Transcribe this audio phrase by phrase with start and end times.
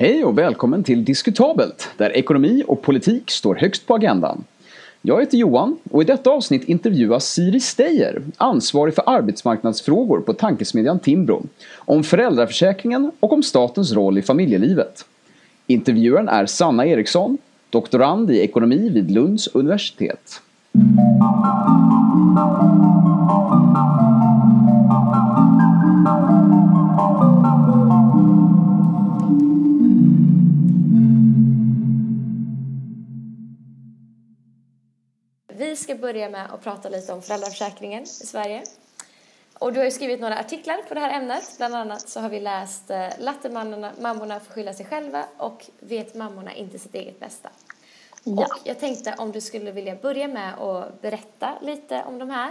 [0.00, 4.44] Hej och välkommen till Diskutabelt, där ekonomi och politik står högst på agendan.
[5.02, 10.98] Jag heter Johan och i detta avsnitt intervjuas Siri Steyer, ansvarig för arbetsmarknadsfrågor på tankesmedjan
[10.98, 11.42] Timbro,
[11.76, 15.04] om föräldraförsäkringen och om statens roll i familjelivet.
[15.66, 17.38] Intervjuaren är Sanna Eriksson,
[17.70, 20.40] doktorand i ekonomi vid Lunds universitet.
[35.78, 38.64] Ska börja med att prata lite om föräldraförsäkringen i Sverige.
[39.58, 41.54] Och du har skrivit några artiklar på det här ämnet.
[41.58, 46.52] Bland annat så har vi läst eh, Lattemammorna får skylla sig själva och Vet mammorna
[46.54, 47.48] inte sitt eget bästa.
[48.24, 48.32] Ja.
[48.32, 52.50] Och jag tänkte om du skulle vilja börja med att berätta lite om de här.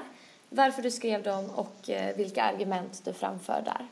[0.50, 3.88] Varför du skrev dem och eh, vilka argument du framför där.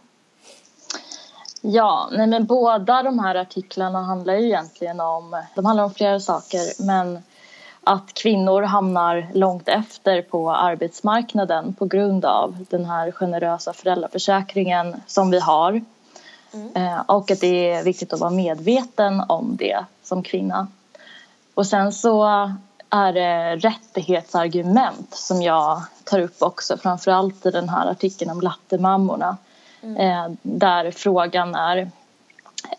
[1.62, 6.20] Ja, nej men båda de här artiklarna handlar ju egentligen om, de handlar om flera
[6.20, 7.24] saker men
[7.86, 15.32] att kvinnor hamnar långt efter på arbetsmarknaden på grund av den här generösa föräldraförsäkringen som
[15.32, 15.82] vi har.
[16.54, 16.76] Mm.
[16.76, 20.68] Eh, och att det är viktigt att vara medveten om det som kvinna.
[21.54, 22.26] Och sen så
[22.90, 29.38] är det rättighetsargument som jag tar upp också framförallt i den här artikeln om lattemammorna.
[29.82, 29.98] Mm.
[29.98, 31.92] Eh, där frågan är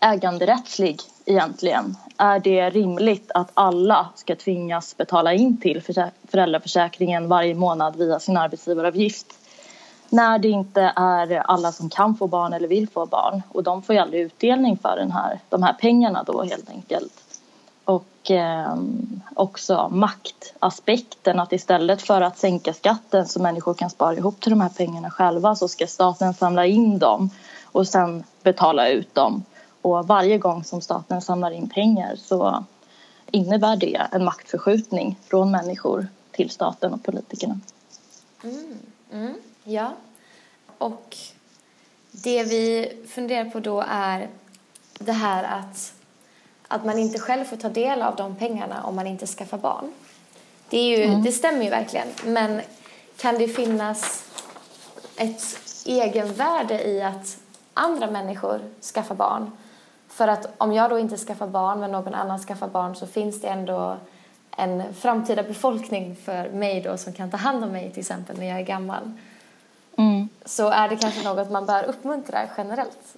[0.01, 1.95] äganderättslig egentligen.
[2.17, 5.81] Är det rimligt att alla ska tvingas betala in till
[6.27, 9.27] föräldraförsäkringen varje månad via sin arbetsgivaravgift?
[10.09, 13.81] När det inte är alla som kan få barn eller vill få barn och de
[13.81, 17.13] får ju aldrig utdelning för den här, de här pengarna då helt enkelt.
[17.85, 18.75] Och eh,
[19.35, 24.61] också maktaspekten att istället för att sänka skatten så människor kan spara ihop till de
[24.61, 27.29] här pengarna själva så ska staten samla in dem
[27.63, 29.43] och sen betala ut dem
[29.93, 32.65] och varje gång som staten samlar in pengar så
[33.31, 37.59] innebär det en maktförskjutning från människor till staten och politikerna.
[38.43, 38.77] Mm,
[39.11, 39.33] mm,
[39.63, 39.93] ja,
[40.77, 41.17] och
[42.11, 44.29] det vi funderar på då är
[44.99, 45.93] det här att,
[46.67, 49.93] att man inte själv får ta del av de pengarna om man inte skaffar barn.
[50.69, 51.23] Det, är ju, mm.
[51.23, 52.61] det stämmer ju verkligen, men
[53.17, 54.23] kan det finnas
[55.15, 57.37] ett egenvärde i att
[57.73, 59.51] andra människor skaffar barn
[60.17, 63.41] för att om jag då inte skaffar barn men någon annan skaffar barn så finns
[63.41, 63.97] det ändå
[64.51, 68.45] en framtida befolkning för mig då som kan ta hand om mig till exempel när
[68.45, 69.11] jag är gammal.
[69.97, 70.29] Mm.
[70.45, 73.15] Så är det kanske något man bör uppmuntra generellt?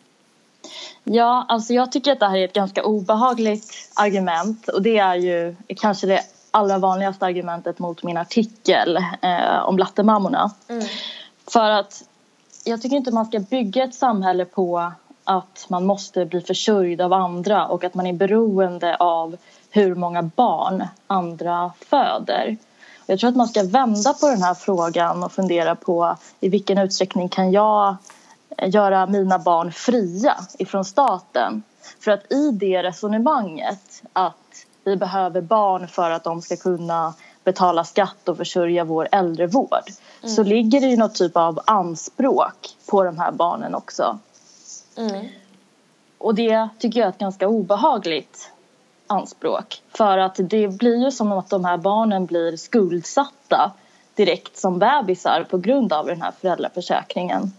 [1.04, 5.16] Ja, alltså jag tycker att det här är ett ganska obehagligt argument och det är
[5.16, 6.22] ju kanske det
[6.52, 10.52] allra vanligaste argumentet mot min artikel eh, om lattemammorna.
[10.68, 10.86] Mm.
[11.48, 12.04] För att
[12.64, 14.92] jag tycker inte man ska bygga ett samhälle på
[15.30, 19.38] att man måste bli försörjd av andra och att man är beroende av
[19.70, 22.58] hur många barn andra föder.
[23.06, 26.78] Jag tror att man ska vända på den här frågan och fundera på i vilken
[26.78, 27.96] utsträckning kan jag
[28.58, 31.64] göra mina barn fria ifrån staten?
[32.00, 37.14] För att i det resonemanget att vi behöver barn för att de ska kunna
[37.44, 39.90] betala skatt och försörja vår äldrevård
[40.22, 40.36] mm.
[40.36, 44.20] så ligger det ju något typ av anspråk på de här barnen också.
[45.00, 45.28] Mm.
[46.18, 48.52] Och det tycker jag är ett ganska obehagligt
[49.08, 49.82] anspråk.
[49.90, 53.72] För att det blir ju som att de här barnen blir skuldsatta
[54.16, 57.54] direkt som bebisar på grund av den här föräldraförsäkringen.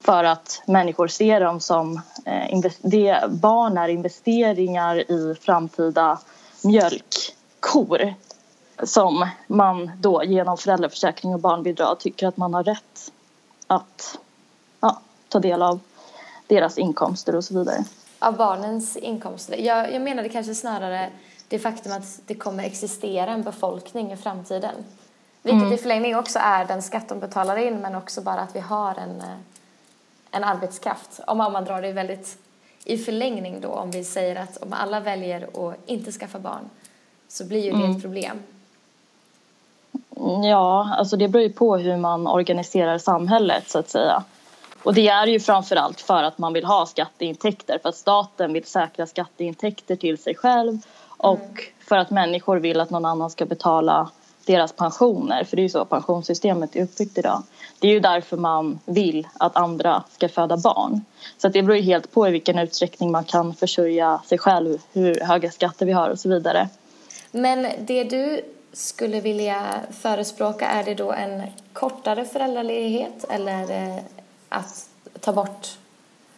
[0.00, 6.18] För att människor ser dem som eh, det, barn är investeringar i framtida
[6.62, 8.14] mjölkkor
[8.82, 13.12] som man då genom föräldraförsäkring och barnbidrag tycker att man har rätt
[13.66, 14.18] att
[14.80, 15.80] ja, ta del av
[16.46, 17.84] deras inkomster och så vidare.
[18.18, 19.56] Av barnens inkomster?
[19.56, 21.10] Jag, jag menade kanske snarare
[21.48, 24.74] det faktum att det kommer existera en befolkning i framtiden.
[25.42, 25.72] Vilket mm.
[25.72, 28.94] i förlängning också är den skatt de betalar in men också bara att vi har
[28.94, 29.36] en, eh,
[30.30, 31.20] en arbetskraft.
[31.26, 32.38] Om man drar det väldigt
[32.84, 36.70] i förlängning då om vi säger att om alla väljer att inte skaffa barn
[37.28, 37.96] så blir ju det mm.
[37.96, 38.42] ett problem.
[40.44, 44.24] Ja, alltså det beror ju på hur man organiserar samhället så att säga.
[44.84, 48.64] Och det är ju framförallt för att man vill ha skatteintäkter, för att staten vill
[48.64, 51.64] säkra skatteintäkter till sig själv och mm.
[51.88, 54.10] för att människor vill att någon annan ska betala
[54.46, 57.42] deras pensioner, för det är ju så pensionssystemet är uppbyggt idag.
[57.78, 61.04] Det är ju därför man vill att andra ska föda barn.
[61.38, 65.20] Så det beror ju helt på i vilken utsträckning man kan försörja sig själv, hur
[65.20, 66.68] höga skatter vi har och så vidare.
[67.30, 68.40] Men det du
[68.72, 69.64] skulle vilja
[70.00, 71.42] förespråka, är det då en
[71.72, 74.02] kortare föräldraledighet eller eh,
[74.48, 74.88] att
[75.20, 75.68] ta bort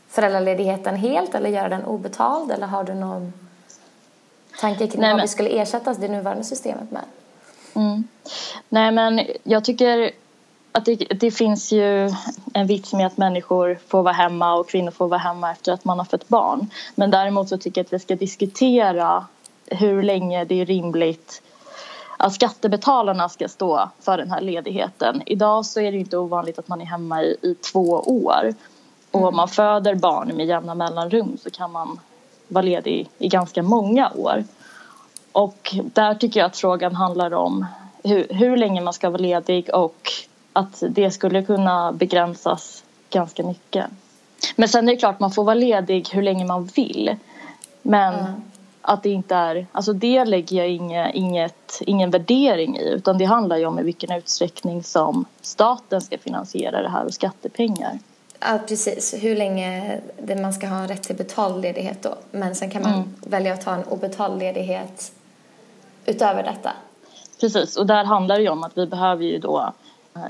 [0.08, 3.32] föräldraledigheten helt eller göra den obetald eller har du någon
[4.60, 5.24] tanke kring Nej, vad men...
[5.24, 7.04] vi skulle ersätta det nuvarande systemet med?
[7.74, 8.04] Mm.
[8.68, 10.10] Nej men jag tycker
[10.72, 12.10] att det, det, finns ju
[12.54, 15.84] en vits med att människor får vara hemma och kvinnor får vara hemma efter att
[15.84, 16.70] man har fött barn.
[16.94, 19.26] Men däremot så tycker jag att vi ska diskutera
[19.66, 21.42] hur länge det är rimligt
[22.16, 25.22] att skattebetalarna ska stå för den här ledigheten.
[25.26, 28.54] Idag så är det inte ovanligt att man är hemma i, i två år.
[29.10, 32.00] Och om man föder barn med jämna mellanrum så kan man
[32.48, 34.44] vara ledig i ganska många år.
[35.32, 37.66] Och där tycker jag att frågan handlar om
[38.04, 40.10] hur, hur länge man ska vara ledig och
[40.52, 43.86] att det skulle kunna begränsas ganska mycket.
[44.56, 47.16] Men sen är det klart man får vara ledig hur länge man vill.
[47.82, 48.42] Men mm
[48.86, 53.24] att det inte är, alltså det lägger jag inget, inget, ingen värdering i utan det
[53.24, 57.98] handlar ju om i vilken utsträckning som staten ska finansiera det här och skattepengar.
[58.40, 59.14] Ja, precis.
[59.20, 62.14] Hur länge det man ska ha rätt till betald ledighet då.
[62.30, 63.14] Men sen kan man mm.
[63.20, 65.12] välja att ta en obetald ledighet
[66.06, 66.72] utöver detta.
[67.40, 69.72] Precis, och där handlar det ju om att vi behöver ju då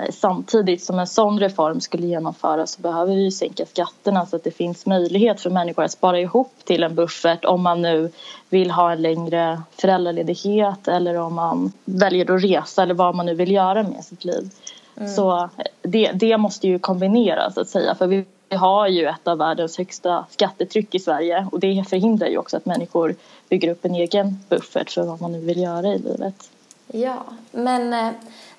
[0.09, 4.51] Samtidigt som en sån reform skulle genomföras så behöver vi sänka skatterna så att det
[4.51, 8.11] finns möjlighet för människor att spara ihop till en buffert om man nu
[8.49, 13.33] vill ha en längre föräldraledighet eller om man väljer att resa eller vad man nu
[13.33, 14.49] vill göra med sitt liv.
[14.97, 15.09] Mm.
[15.09, 15.49] Så eh,
[15.81, 18.25] det, det måste ju kombineras så att säga för vi
[18.55, 22.65] har ju ett av världens högsta skattetryck i Sverige och det förhindrar ju också att
[22.65, 23.15] människor
[23.49, 26.49] bygger upp en egen buffert för vad man nu vill göra i livet.
[26.87, 28.09] Ja, men eh,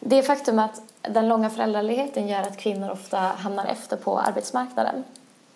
[0.01, 5.05] det faktum att den långa föräldraledigheten gör att kvinnor ofta hamnar efter på arbetsmarknaden.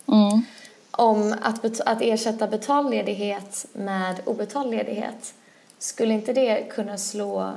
[0.06, 0.42] Mm.
[0.90, 5.34] Om att, att ersätta betald ledighet med obetald ledighet,
[5.78, 7.50] skulle inte det kunna slå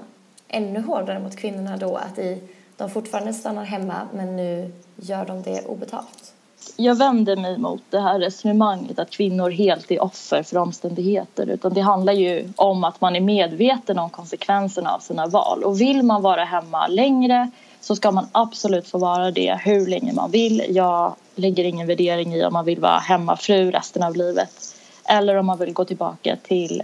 [0.48, 2.42] ännu hårdare mot kvinnorna då att i,
[2.78, 6.36] de fortfarande stannar hemma men nu gör de det obetalt?
[6.76, 11.74] jag vänder mig mot det här resonemanget att kvinnor helt är offer för omständigheter utan
[11.74, 16.04] det handlar ju om att man är medveten om konsekvenserna av sina val och vill
[16.04, 17.52] man vara hemma längre
[17.88, 20.66] så ska man absolut få vara det hur länge man vill.
[20.70, 25.46] Jag lägger ingen värdering i om man vill vara hemmafru resten av livet eller om
[25.46, 26.84] man vill gå tillbaka till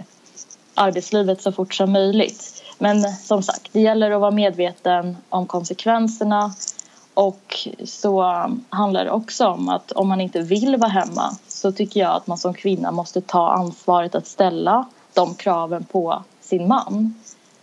[0.74, 2.62] arbetslivet så fort som möjligt.
[2.78, 6.54] Men som sagt, det gäller att vara medveten om konsekvenserna
[7.14, 8.22] och så
[8.68, 12.26] handlar det också om att om man inte vill vara hemma så tycker jag att
[12.26, 17.14] man som kvinna måste ta ansvaret att ställa de kraven på sin man.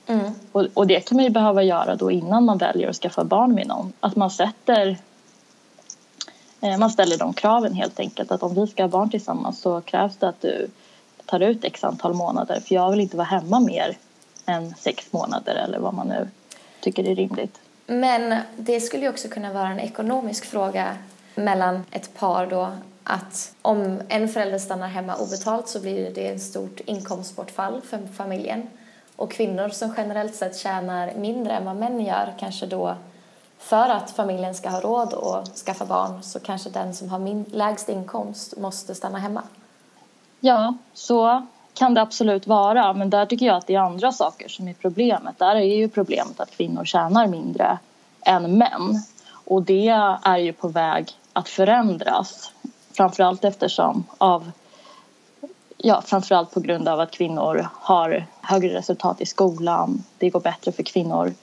[0.09, 0.31] Mm.
[0.51, 3.53] Och, och, det kan man ju behöva göra då innan man väljer att skaffa barn
[3.53, 3.93] med någon.
[3.99, 4.97] Att man sätter
[6.61, 9.81] eh, man ställer de kraven helt enkelt att om vi ska ha barn tillsammans så
[9.81, 10.67] krävs det att du
[11.25, 13.97] tar ut x antal månader för jag vill inte vara hemma mer
[14.45, 16.27] än sex månader eller vad man nu
[16.79, 17.59] tycker är rimligt.
[17.87, 20.97] Men det skulle ju också kunna vara en ekonomisk fråga
[21.35, 22.71] mellan ett par då
[23.03, 28.67] att om en förälder stannar hemma obetalt så blir det ett stort inkomstbortfall för familjen.
[29.19, 32.95] Och kvinnor som generellt sett tjänar mindre än vad män gör kanske då
[33.57, 37.45] för att familjen ska ha råd att skaffa barn så kanske den som har min
[37.51, 39.43] lägst inkomst måste stanna hemma.
[40.39, 44.49] Ja, så kan det absolut vara, men där tycker jag att det är andra saker
[44.49, 45.39] som är problemet.
[45.39, 47.77] Där är ju problemet att kvinnor tjänar mindre
[48.21, 49.03] än män.
[49.45, 49.87] Och det
[50.23, 52.51] är ju på väg att förändras.
[52.91, 54.51] Framförallt eftersom av
[55.83, 60.03] Ja, framförallt på grund av att kvinnor har högre resultat i skolan.
[60.17, 61.33] Det går bättre för kvinnor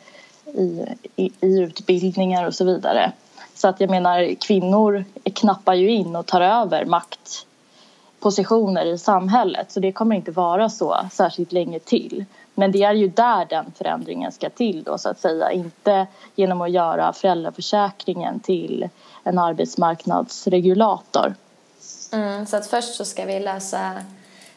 [0.47, 0.85] i,
[1.17, 3.13] i, i utbildningar och så vidare.
[3.55, 9.81] Så att jag menar, kvinnor knappar ju in och tar över maktpositioner i samhället så
[9.81, 12.25] det kommer inte vara så särskilt länge till.
[12.55, 16.61] Men det är ju där den förändringen ska till då så att säga, inte genom
[16.61, 18.89] att göra föräldraförsäkringen till
[19.25, 21.35] en arbetsmarknadsregulator.
[22.13, 23.93] Mm, så att först så ska vi lösa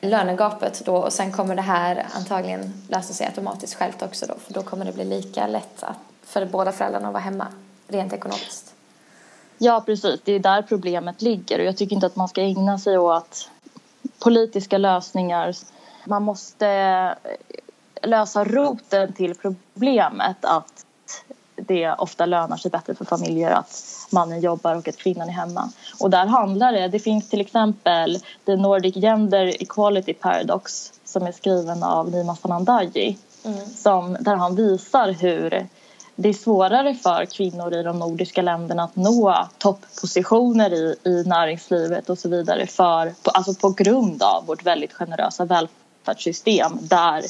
[0.02, 4.54] lönegapet då och sen kommer det här antagligen lösa sig automatiskt självt också då för
[4.54, 7.48] då kommer det bli lika lätt att, för båda föräldrarna att vara hemma
[7.88, 8.74] rent ekonomiskt.
[9.58, 10.22] Ja, precis.
[10.24, 11.60] Det är där problemet ligger.
[11.60, 13.50] Och jag tycker inte att man ska ägna sig åt
[14.20, 15.56] politiska lösningar.
[16.06, 17.16] Man måste
[18.02, 20.86] lösa roten till problemet att
[21.68, 25.70] det ofta lönar sig bättre för familjer att mannen jobbar och att kvinnan är hemma.
[26.00, 31.32] Och där handlar det, det finns till exempel The Nordic Gender Equality Paradox som är
[31.32, 33.66] skriven av Nima Sanandaji mm.
[33.66, 35.68] som, där han visar hur
[36.16, 42.10] det är svårare för kvinnor i de nordiska länderna att nå topppositioner i, i näringslivet
[42.10, 45.89] och så vidare för, alltså på grund av vårt väldigt generösa välfärdssystem
[46.82, 47.24] där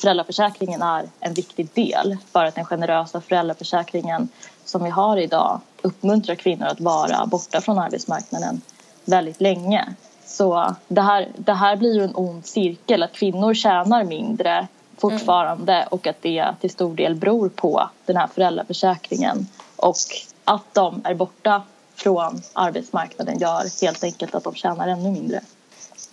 [0.00, 4.28] föräldraförsäkringen är en viktig del för att den generösa föräldraförsäkringen
[4.64, 8.60] som vi har idag uppmuntrar kvinnor att vara borta från arbetsmarknaden
[9.04, 9.94] väldigt länge.
[10.26, 14.66] Så det här, det här blir ju en ond cirkel, att kvinnor tjänar mindre
[14.98, 15.88] fortfarande mm.
[15.90, 19.96] och att det till stor del beror på den här föräldraförsäkringen och
[20.44, 21.62] att de är borta
[21.94, 25.40] från arbetsmarknaden gör helt enkelt att de tjänar ännu mindre.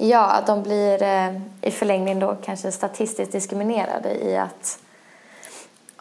[0.03, 4.79] Ja, att de blir eh, i förlängningen då kanske statistiskt diskriminerade i att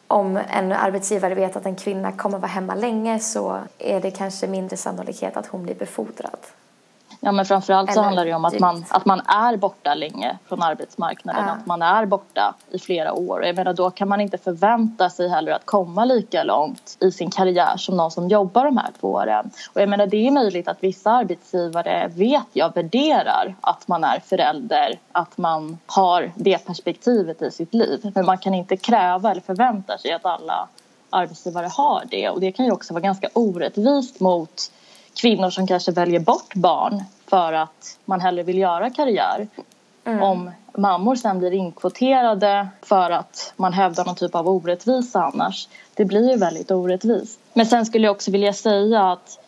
[0.06, 4.46] om en arbetsgivare vet att en kvinna kommer vara hemma länge så är det kanske
[4.46, 6.38] mindre sannolikhet att hon blir befordrad.
[7.22, 10.62] Ja men framförallt så handlar det om att man, att man är borta länge från
[10.62, 11.44] arbetsmarknaden.
[11.46, 11.52] Ja.
[11.52, 13.44] Att man är borta i flera år.
[13.46, 17.30] Jag menar då kan man inte förvänta sig heller att komma lika långt i sin
[17.30, 19.50] karriär som någon som jobbar de här två åren.
[19.72, 24.20] Och jag menar det är möjligt att vissa arbetsgivare vet jag värderar att man är
[24.20, 24.98] förälder.
[25.12, 28.12] Att man har det perspektivet i sitt liv.
[28.14, 30.68] Men man kan inte kräva eller förvänta sig att alla
[31.10, 32.28] arbetsgivare har det.
[32.28, 34.70] Och det kan ju också vara ganska orättvist mot
[35.14, 39.48] kvinnor som kanske väljer bort barn för att man hellre vill göra karriär.
[40.04, 40.22] Mm.
[40.22, 45.68] Om mammor sen blir inkvoterade för att man hävdar någon typ av orättvisa annars.
[45.94, 47.40] Det blir ju väldigt orättvist.
[47.52, 49.38] Men sen skulle jag också vilja säga att,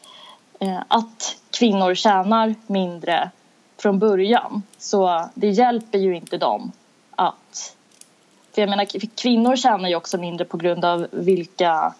[0.60, 3.30] eh, att kvinnor tjänar mindre
[3.78, 4.62] från början.
[4.78, 6.72] Så det hjälper ju inte dem
[7.10, 7.76] att...
[8.54, 11.94] För jag menar, kvinnor tjänar ju också mindre på grund av vilka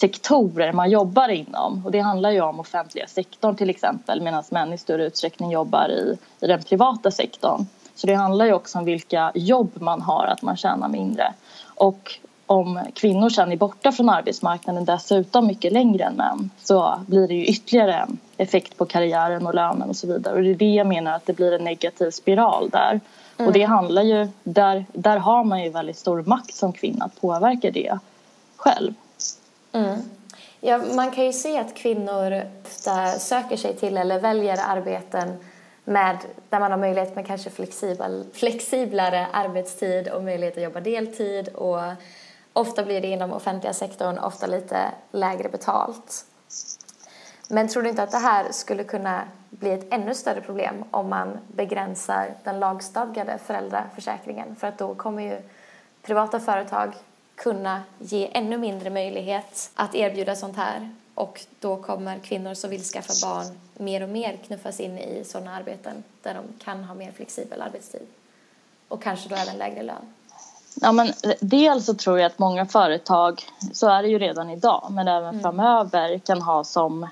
[0.00, 1.82] sektorer man jobbar inom.
[1.84, 5.88] Och det handlar ju om offentliga sektorn till exempel medan män i större utsträckning jobbar
[5.88, 7.66] i, i den privata sektorn.
[7.94, 11.32] Så det handlar ju också om vilka jobb man har, att man tjänar mindre.
[11.64, 17.28] Och om kvinnor sen är borta från arbetsmarknaden dessutom mycket längre än män så blir
[17.28, 20.34] det ju ytterligare en effekt på karriären och lönen och så vidare.
[20.34, 23.00] Och det är det jag menar att det blir en negativ spiral där.
[23.36, 23.46] Mm.
[23.46, 27.20] Och det handlar ju, där, där har man ju väldigt stor makt som kvinna att
[27.20, 27.98] påverka det
[28.56, 28.94] själv.
[29.72, 30.02] Mm.
[30.60, 35.36] Ja, man kan ju se att kvinnor ofta söker sig till eller väljer arbeten
[35.84, 41.48] med, där man har möjlighet med kanske flexibel, flexiblare arbetstid och möjlighet att jobba deltid.
[41.48, 41.80] Och
[42.52, 46.24] ofta blir det inom offentliga sektorn, ofta lite lägre betalt.
[47.50, 51.08] Men tror du inte att det här skulle kunna bli ett ännu större problem om
[51.08, 54.56] man begränsar den lagstadgade föräldraförsäkringen?
[54.56, 55.38] För att då kommer ju
[56.02, 56.92] privata företag
[57.38, 60.94] kunna ge ännu mindre möjlighet att erbjuda sånt här.
[61.14, 65.56] Och då kommer kvinnor som vill skaffa barn mer och mer knuffas in i sådana
[65.56, 68.06] arbeten där de kan ha mer flexibel arbetstid.
[68.88, 70.14] Och kanske då även lägre lön.
[70.74, 73.42] Ja, men dels så tror jag att många företag,
[73.72, 75.40] så är det ju redan idag, men även mm.
[75.42, 77.08] framöver kan ha som eh,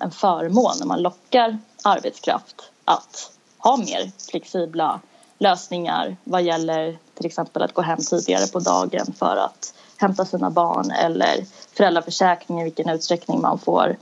[0.00, 5.00] en förmån när man lockar arbetskraft att ha mer flexibla
[5.38, 10.50] lösningar vad gäller till exempel att gå hem tidigare på dagen för att hämta sina
[10.50, 11.44] barn eller
[11.76, 13.96] föräldraförsäkring i vilken utsträckning man får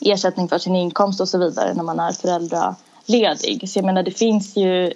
[0.00, 3.70] ersättning för sin inkomst och så vidare när man är föräldraledig.
[3.70, 4.92] Så jag menar det finns ju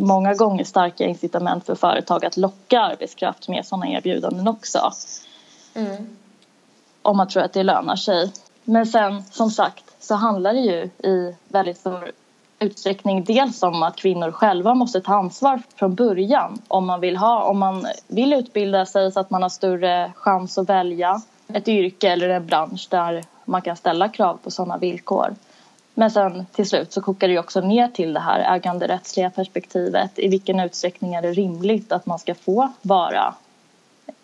[0.00, 4.92] många gånger starka incitament för företag att locka arbetskraft med sådana erbjudanden också.
[5.74, 6.16] Mm.
[7.02, 8.32] Om man tror att det lönar sig.
[8.64, 12.12] Men sen som sagt så handlar det ju i väldigt stor
[12.58, 17.42] utsträckning dels om att kvinnor själva måste ta ansvar från början om man vill, ha,
[17.42, 22.08] om man vill utbilda sig så att man har större chans att välja ett yrke
[22.08, 25.34] eller en bransch där man kan ställa krav på sådana villkor.
[25.94, 30.18] Men sen till slut så kokar det också ner till det här äganderättsliga perspektivet.
[30.18, 33.34] I vilken utsträckning är det rimligt att man ska få vara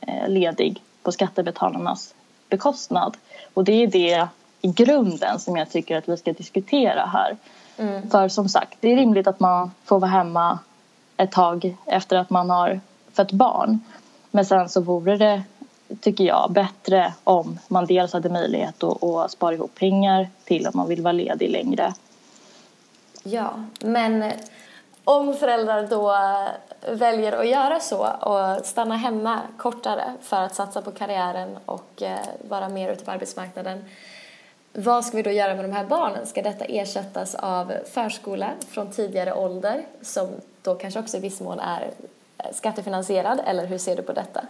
[0.00, 2.14] eh, ledig på skattebetalarnas
[2.48, 3.16] bekostnad?
[3.54, 4.28] Och det är det
[4.62, 7.36] i grunden som jag tycker att vi ska diskutera här.
[7.76, 8.10] Mm.
[8.10, 10.58] För som sagt, det är rimligt att man får vara hemma
[11.16, 12.80] ett tag efter att man har
[13.12, 13.80] fött barn.
[14.30, 15.42] Men sen så vore det,
[16.00, 20.72] tycker jag, bättre om man dels hade möjlighet att, att spara ihop pengar till om
[20.74, 21.94] man vill vara ledig längre.
[23.22, 23.50] Ja,
[23.80, 24.32] men
[25.04, 26.16] om föräldrar då
[26.92, 32.18] väljer att göra så och stanna hemma kortare för att satsa på karriären och eh,
[32.48, 33.84] vara mer ute på arbetsmarknaden
[34.76, 36.26] vad ska vi då göra med de här barnen?
[36.26, 40.28] Ska detta ersättas av förskola från tidigare ålder som
[40.62, 41.90] då kanske också i viss mån är
[42.38, 44.44] eh, skattefinansierad eller hur ser du på detta?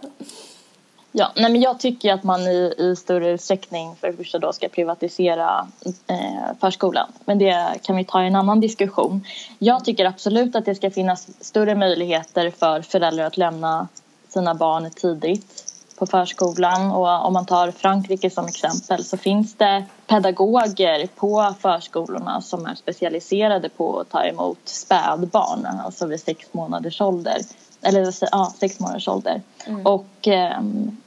[1.11, 4.53] Ja, nej men jag tycker att man i, i större utsträckning för det första då
[4.53, 5.67] ska privatisera
[6.07, 7.11] eh, förskolan.
[7.25, 9.25] Men det kan vi ta i en annan diskussion.
[9.59, 13.87] Jag tycker absolut att det ska finnas större möjligheter för föräldrar att lämna
[14.27, 19.85] sina barn tidigt på förskolan och om man tar Frankrike som exempel så finns det
[20.07, 27.01] pedagoger på förskolorna som är specialiserade på att ta emot spädbarn, alltså vid sex månaders
[27.01, 27.37] ålder.
[27.81, 29.41] Eller ja, sex månaders ålder.
[29.65, 29.85] Mm.
[29.85, 30.61] Och eh,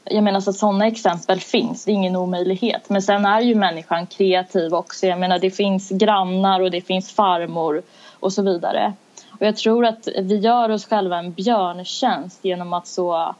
[0.04, 2.88] jag menar så att sådana exempel finns, det är ingen omöjlighet.
[2.88, 5.06] Men sen är ju människan kreativ också.
[5.06, 7.82] Jag menar det finns grannar och det finns farmor
[8.20, 8.92] och så vidare.
[9.30, 13.34] Och jag tror att vi gör oss själva en björntjänst genom att så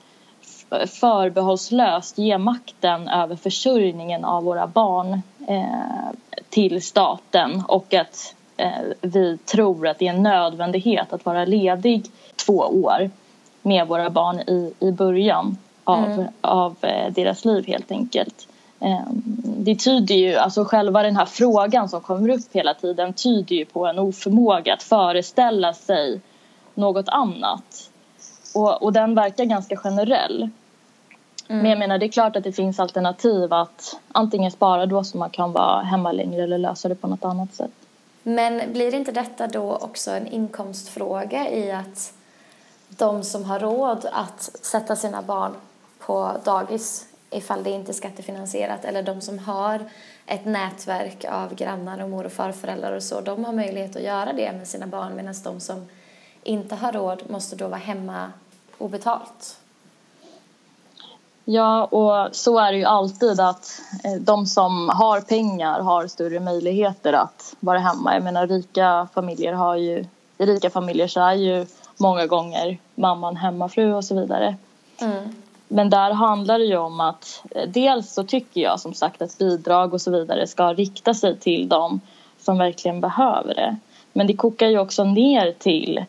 [0.70, 6.16] förbehållslöst ge makten över försörjningen av våra barn eh,
[6.48, 8.70] till staten och att eh,
[9.00, 12.06] vi tror att det är en nödvändighet att vara ledig
[12.46, 13.10] två år
[13.62, 16.26] med våra barn i, i början av, mm.
[16.40, 18.48] av eh, deras liv helt enkelt.
[18.80, 19.06] Eh,
[19.42, 23.64] det tyder ju, alltså själva den här frågan som kommer upp hela tiden tyder ju
[23.64, 26.20] på en oförmåga att föreställa sig
[26.74, 27.87] något annat.
[28.54, 30.50] Och, och den verkar ganska generell.
[31.48, 31.62] Mm.
[31.62, 35.18] Men jag menar det är klart att det finns alternativ att antingen spara då så
[35.18, 37.70] man kan vara hemma längre eller lösa det på något annat sätt.
[38.22, 42.12] Men blir inte detta då också en inkomstfråga i att
[42.88, 45.52] de som har råd att sätta sina barn
[45.98, 49.80] på dagis ifall det inte är skattefinansierat eller de som har
[50.26, 54.32] ett nätverk av grannar och mor och farföräldrar och så, de har möjlighet att göra
[54.32, 55.86] det med sina barn medan de som
[56.42, 58.32] inte har råd måste då vara hemma
[58.78, 59.58] obetalt.
[61.50, 66.40] Ja, och så är det ju alltid att eh, de som har pengar har större
[66.40, 68.14] möjligheter att vara hemma.
[68.14, 70.04] Jag menar rika familjer har ju,
[70.38, 71.66] i rika familjer så är ju
[71.96, 74.56] många gånger mamman hemmafru och så vidare.
[75.00, 75.34] Mm.
[75.68, 79.38] Men där handlar det ju om att eh, dels så tycker jag som sagt att
[79.38, 82.00] bidrag och så vidare ska rikta sig till dem
[82.40, 83.76] som verkligen behöver det.
[84.12, 86.04] Men det kokar ju också ner till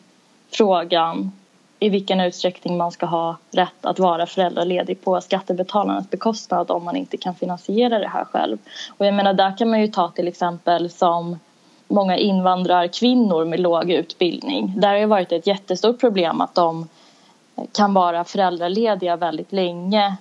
[0.50, 1.32] frågan
[1.78, 6.96] i vilken utsträckning man ska ha rätt att vara föräldraledig på skattebetalarnas bekostnad om man
[6.96, 8.58] inte kan finansiera det här själv.
[8.96, 11.38] Och jag menar där kan man ju ta till exempel som
[11.88, 14.74] många invandrarkvinnor med låg utbildning.
[14.76, 16.88] Där har det varit ett jättestort problem att de
[17.72, 20.16] kan vara föräldralediga väldigt länge.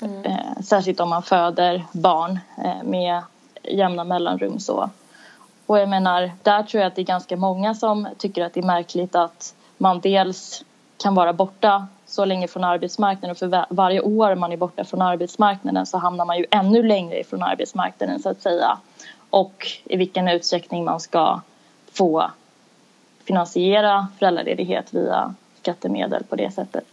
[0.00, 0.24] Mm.
[0.24, 3.22] Eh, särskilt om man föder barn eh, med
[3.62, 4.58] jämna mellanrum.
[4.58, 4.90] Så.
[5.66, 8.60] Och jag menar, där tror jag att det är ganska många som tycker att det
[8.60, 10.64] är märkligt att man dels
[10.96, 15.02] kan vara borta så länge från arbetsmarknaden och för varje år man är borta från
[15.02, 18.78] arbetsmarknaden så hamnar man ju ännu längre ifrån arbetsmarknaden så att säga.
[19.30, 21.40] Och i vilken utsträckning man ska
[21.92, 22.30] få
[23.24, 26.84] finansiera föräldraledighet via skattemedel på det sättet.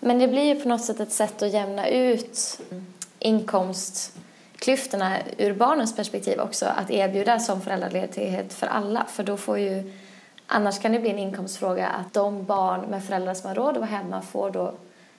[0.00, 2.60] Men det blir ju på något sätt ett sätt att jämna ut
[3.18, 9.92] inkomstklyftorna ur barnens perspektiv också att erbjuda som föräldraledighet för alla för då får ju
[10.48, 13.76] annars kan det bli en inkomstfråga att de barn med föräldrar som har råd att
[13.76, 14.72] vara hemma får då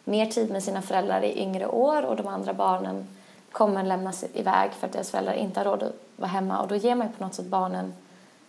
[0.03, 3.07] mer tid med sina föräldrar i yngre år och de andra barnen
[3.51, 6.75] kommer lämnas iväg för att deras föräldrar inte har råd att vara hemma och då
[6.75, 7.93] ger man ju på något sätt barnen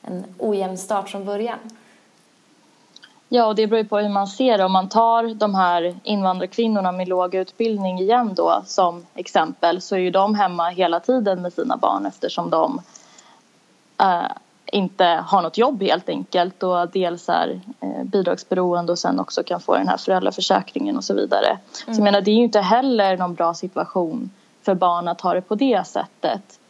[0.02, 1.58] en ojämn start från början.
[3.28, 4.64] Ja, och det beror ju på hur man ser det.
[4.64, 9.98] Om man tar de här invandrarkvinnorna med låg utbildning igen då som exempel så är
[9.98, 12.80] ju de hemma hela tiden med sina barn eftersom de
[13.98, 14.30] äh,
[14.72, 19.60] inte har något jobb helt enkelt och dels är eh, bidragsberoende och sen också kan
[19.60, 21.46] få den här föräldraförsäkringen och så vidare.
[21.46, 21.60] Mm.
[21.72, 22.04] Så jag mm.
[22.04, 24.30] menar, det är ju inte heller någon bra situation
[24.62, 26.60] för barn att ha det på det sättet.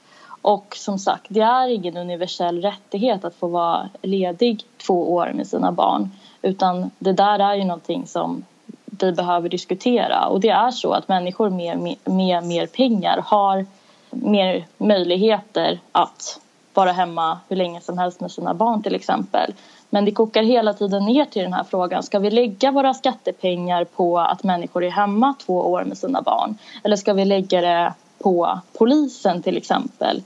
[0.42, 5.46] Och som sagt, det är ingen universell rättighet att få vara ledig två år med
[5.46, 6.10] sina barn.
[6.42, 8.44] Utan det där är ju någonting som
[8.84, 10.26] vi behöver diskutera.
[10.26, 13.66] Och det är så att människor med, med mer pengar har
[14.10, 16.40] mer möjligheter att
[16.74, 19.54] vara hemma hur länge som helst med sina barn till exempel.
[19.90, 22.02] Men det kokar hela tiden ner till den här frågan.
[22.02, 26.58] Ska vi lägga våra skattepengar på att människor är hemma två år med sina barn?
[26.82, 30.22] Eller ska vi lägga det på polisen till exempel?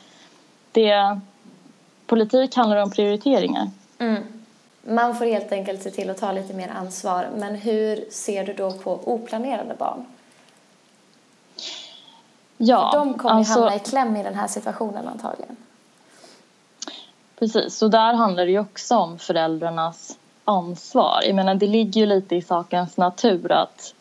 [0.73, 1.21] Det,
[2.07, 3.71] politik handlar om prioriteringar.
[3.99, 4.23] Mm.
[4.83, 7.29] Man får helt enkelt se till att ta lite mer ansvar.
[7.37, 10.05] Men hur ser du då på oplanerade barn?
[12.57, 15.57] Ja, För de kommer alltså, hamna i kläm i den här situationen antagligen.
[17.45, 21.21] Precis, och där handlar det ju också om föräldrarnas ansvar.
[21.27, 23.95] Jag menar, det ligger ju lite i sakens natur att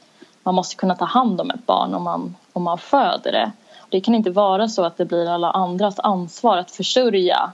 [0.44, 3.52] man måste kunna ta hand om ett barn om man, om man föder det.
[3.90, 7.52] Det kan inte vara så att det blir alla andras ansvar att försörja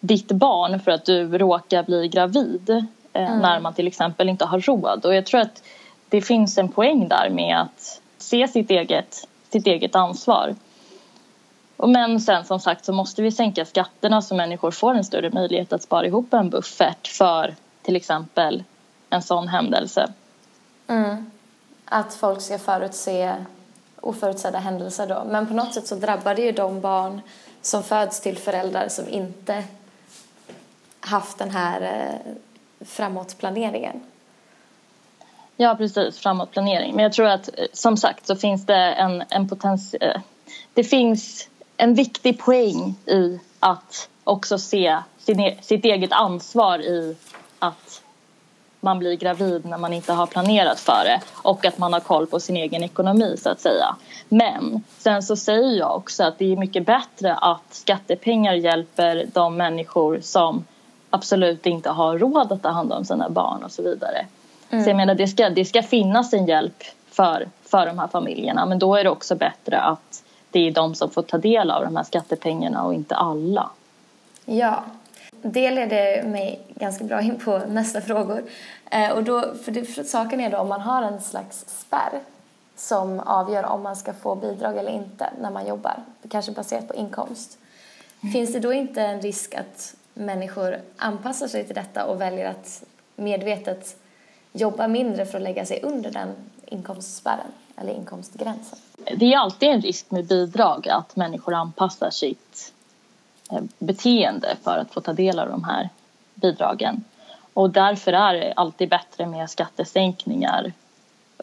[0.00, 2.70] ditt barn för att du råkar bli gravid
[3.12, 3.38] eh, mm.
[3.38, 5.04] när man till exempel inte har råd.
[5.04, 5.62] Och jag tror att
[6.08, 10.54] det finns en poäng där med att se sitt eget, sitt eget ansvar.
[11.86, 15.72] Men sen som sagt så måste vi sänka skatterna så människor får en större möjlighet
[15.72, 18.64] att spara ihop en buffert för till exempel
[19.10, 20.12] en sån händelse.
[20.86, 21.30] Mm.
[21.84, 23.34] Att folk ska förutse
[24.00, 25.24] oförutsedda händelser då.
[25.26, 27.20] Men på något sätt så drabbar det ju de barn
[27.62, 29.64] som föds till föräldrar som inte
[31.00, 32.32] haft den här eh,
[32.86, 34.00] framåtplaneringen.
[35.56, 36.18] Ja, precis.
[36.18, 36.94] Framåtplanering.
[36.94, 40.02] Men jag tror att eh, som sagt så finns det en, en potential...
[40.02, 40.20] Eh,
[40.74, 47.16] det finns en viktig poäng i att också se sin, e-, sitt eget ansvar i
[47.58, 48.02] att
[48.80, 52.26] man blir gravid när man inte har planerat för det och att man har koll
[52.26, 53.96] på sin egen ekonomi så att säga.
[54.28, 59.56] Men sen så säger jag också att det är mycket bättre att skattepengar hjälper de
[59.56, 60.64] människor som
[61.10, 64.26] absolut inte har råd att ta hand om sina barn och så vidare.
[64.70, 64.84] Mm.
[64.84, 68.66] Så jag menar det ska, det ska finnas en hjälp för, för de här familjerna
[68.66, 71.84] men då är det också bättre att det är de som får ta del av
[71.84, 73.70] de här skattepengarna och inte alla.
[74.44, 74.84] Ja,
[75.42, 78.44] det leder mig ganska bra in på nästa frågor.
[78.90, 82.20] Eh, och då, för, det, för saken är då om man har en slags spärr
[82.76, 85.96] som avgör om man ska få bidrag eller inte när man jobbar,
[86.28, 87.58] kanske baserat på inkomst.
[88.20, 88.32] Mm.
[88.32, 92.84] Finns det då inte en risk att människor anpassar sig till detta och väljer att
[93.16, 93.96] medvetet
[94.52, 96.34] jobba mindre för att lägga sig under den
[96.66, 98.78] inkomstspärren eller inkomstgränsen?
[99.16, 102.72] Det är alltid en risk med bidrag att människor anpassar sitt
[103.52, 105.88] Eh, beteende för att få ta del av de här
[106.34, 107.04] bidragen.
[107.54, 110.72] Och därför är det alltid bättre med skattesänkningar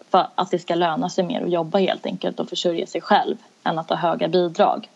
[0.10, 3.38] för att det ska löna sig mer att jobba helt enkelt och försörja sig själv
[3.64, 4.90] än att ha höga bidrag.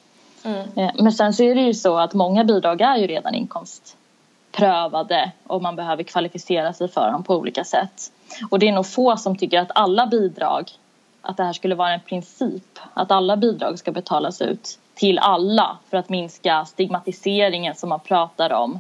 [0.43, 0.67] Mm.
[0.75, 5.31] Eh, men sen så är det ju så att många bidrag är ju redan inkomstprövade
[5.47, 8.11] och man behöver kvalificera sig för dem på olika sätt.
[8.49, 10.71] Och det är nog få som tycker att alla bidrag,
[11.21, 15.77] att det här skulle vara en princip, att alla bidrag ska betalas ut till alla
[15.89, 18.79] för att minska stigmatiseringen som man pratar om.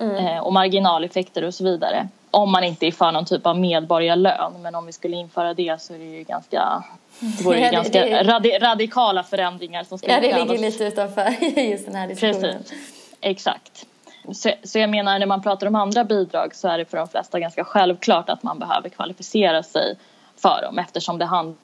[0.00, 0.16] Mm.
[0.16, 2.08] Eh, och marginaleffekter och så vidare.
[2.30, 4.52] Om man inte är för någon typ av medborgarlön.
[4.62, 6.84] Men om vi skulle införa det så är det ju ganska
[7.20, 10.84] det vore ju ja, ganska det, radi radikala förändringar som skulle Ja, det ligger lite
[10.84, 12.58] utanför just den här diskussionen.
[12.58, 12.72] Precis,
[13.20, 13.86] exakt.
[14.32, 17.08] Så, så, jag menar när man pratar om andra bidrag så är det för de
[17.08, 19.96] flesta ganska självklart att man behöver kvalificera sig
[20.38, 21.58] för dem eftersom det handlar om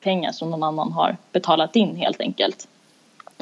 [0.00, 2.68] pengar som någon annan har betalat in helt enkelt.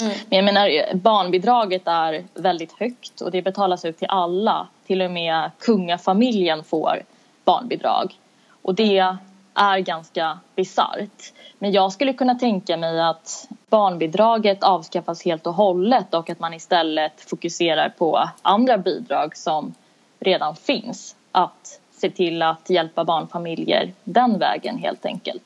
[0.00, 0.12] Mm.
[0.28, 4.66] Men jag menar barnbidraget är väldigt högt och det betalas ut till alla.
[4.86, 7.02] Till och med kungafamiljen får
[7.44, 8.18] barnbidrag.
[8.62, 9.16] Och det
[9.54, 11.32] är ganska bisarrt.
[11.58, 16.54] Men jag skulle kunna tänka mig att barnbidraget avskaffas helt och hållet och att man
[16.54, 19.74] istället fokuserar på andra bidrag som
[20.20, 21.16] redan finns.
[21.32, 25.42] Att se till att hjälpa barnfamiljer den vägen helt enkelt.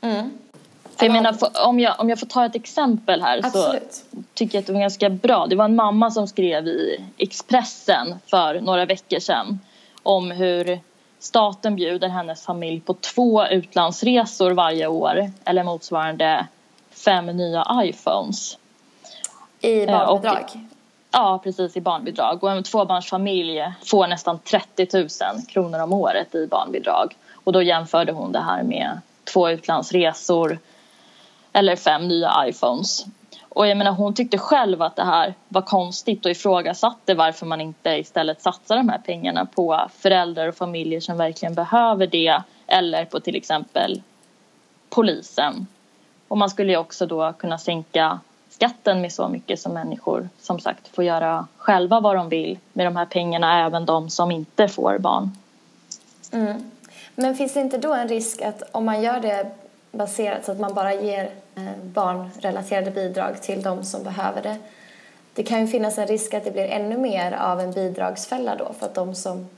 [0.00, 0.30] Mm.
[0.96, 3.92] För jag menar, om jag, om jag får ta ett exempel här Absolut.
[3.92, 5.46] så tycker jag att det var ganska bra.
[5.46, 9.60] Det var en mamma som skrev i Expressen för några veckor sedan
[10.02, 10.80] om hur
[11.18, 16.46] staten bjuder hennes familj på två utlandsresor varje år eller motsvarande
[16.90, 18.58] fem nya iPhones.
[19.60, 20.44] I eh, barnbidrag?
[21.10, 22.44] Ja, precis i barnbidrag.
[22.44, 25.08] Och en tvåbarnsfamilj får nästan 30 000
[25.48, 27.16] kronor om året i barnbidrag.
[27.44, 30.58] Och då jämförde hon det här med två utlandsresor
[31.52, 33.06] eller fem nya iPhones.
[33.48, 37.60] Och jag menar hon tyckte själv att det här var konstigt och ifrågasatte varför man
[37.60, 43.04] inte istället satsar de här pengarna på föräldrar och familjer som verkligen behöver det eller
[43.04, 44.02] på till exempel
[44.90, 45.66] polisen.
[46.28, 48.20] Och man skulle ju också då kunna sänka
[48.58, 52.86] skatten med så mycket som människor som sagt får göra själva vad de vill med
[52.86, 55.30] de här pengarna, även de som inte får barn.
[56.32, 56.70] Mm.
[57.14, 59.50] Men finns det inte då en risk att om man gör det
[59.92, 64.56] baserat så att man bara ger eh, barnrelaterade bidrag till de som behöver det.
[65.34, 68.72] Det kan ju finnas en risk att det blir ännu mer av en bidragsfälla då
[68.78, 69.48] för att de som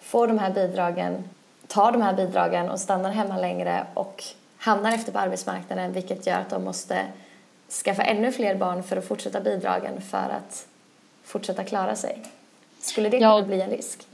[0.00, 1.24] får de här bidragen
[1.66, 4.24] tar de här bidragen och stannar hemma längre och
[4.56, 6.98] hamnar efter på arbetsmarknaden vilket gör att de måste
[7.68, 10.66] skaffa ännu fler barn för att fortsätta bidragen för att
[11.24, 12.22] fortsätta klara sig.
[12.80, 14.06] Skulle det kunna bli en risk?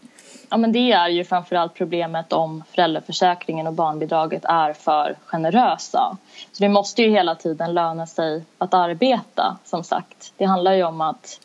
[0.51, 6.17] Ja, men det är ju framförallt problemet om föräldraförsäkringen och barnbidraget är för generösa.
[6.53, 10.33] Så det måste ju hela tiden löna sig att arbeta, som sagt.
[10.37, 11.41] Det handlar ju om att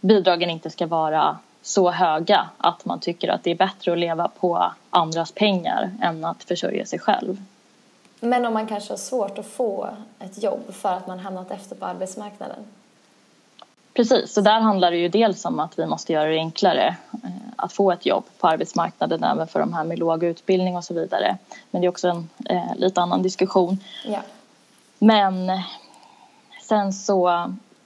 [0.00, 4.28] bidragen inte ska vara så höga att man tycker att det är bättre att leva
[4.28, 7.42] på andras pengar än att försörja sig själv.
[8.24, 11.76] Men om man kanske har svårt att få ett jobb för att man hamnat efter
[11.76, 12.64] på arbetsmarknaden?
[13.94, 17.30] Precis, så där handlar det ju dels om att vi måste göra det enklare eh,
[17.56, 20.94] att få ett jobb på arbetsmarknaden även för de här med låg utbildning och så
[20.94, 21.36] vidare.
[21.70, 23.78] Men det är också en eh, lite annan diskussion.
[24.06, 24.20] Ja.
[24.98, 25.50] Men
[26.62, 27.28] sen så,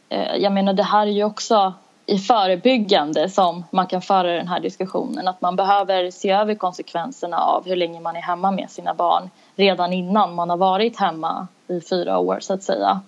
[0.08, 1.72] eh, jag menar det här är ju också
[2.08, 5.28] i förebyggande som man kan föra den här diskussionen.
[5.28, 9.30] Att man behöver se över konsekvenserna av hur länge man är hemma med sina barn
[9.56, 13.00] redan innan man har varit hemma i fyra år så att säga.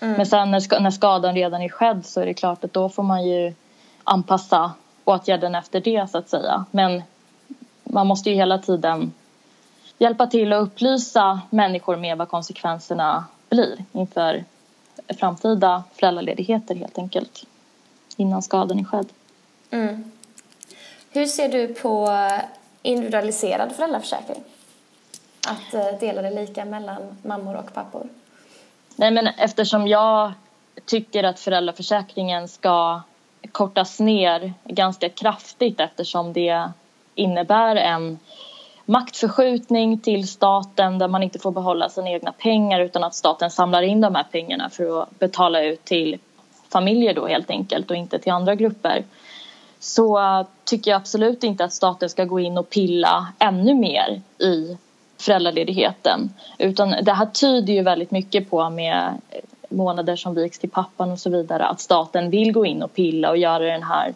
[0.00, 0.16] Mm.
[0.16, 3.02] Men sen när, när skadan redan är skedd så är det klart att då får
[3.02, 3.54] man ju
[4.04, 4.72] anpassa
[5.04, 6.64] åtgärden efter det så att säga.
[6.70, 7.02] Men
[7.84, 9.12] man måste ju hela tiden
[9.98, 14.44] hjälpa till att upplysa människor med vad konsekvenserna blir inför
[15.18, 17.46] framtida föräldraledigheter helt enkelt
[18.18, 19.08] innan skadan är skedd.
[19.70, 20.10] Mm.
[21.10, 22.08] Hur ser du på
[22.82, 24.42] individualiserad föräldraförsäkring?
[25.48, 28.08] Att eh, dela det lika mellan mammor och pappor?
[28.96, 30.32] Nej, men eftersom jag
[30.84, 33.02] tycker att föräldraförsäkringen ska
[33.52, 36.70] kortas ner ganska kraftigt eftersom det
[37.14, 38.18] innebär en
[38.84, 43.82] maktförskjutning till staten där man inte får behålla sina egna pengar utan att staten samlar
[43.82, 46.18] in de här pengarna för att betala ut till
[46.68, 49.04] familjer då helt enkelt och inte till andra grupper
[49.80, 54.76] så tycker jag absolut inte att staten ska gå in och pilla ännu mer i
[55.18, 56.32] föräldraledigheten.
[56.58, 59.20] Utan det här tyder ju väldigt mycket på med
[59.68, 63.30] månader som viks till pappan och så vidare att staten vill gå in och pilla
[63.30, 64.14] och göra den här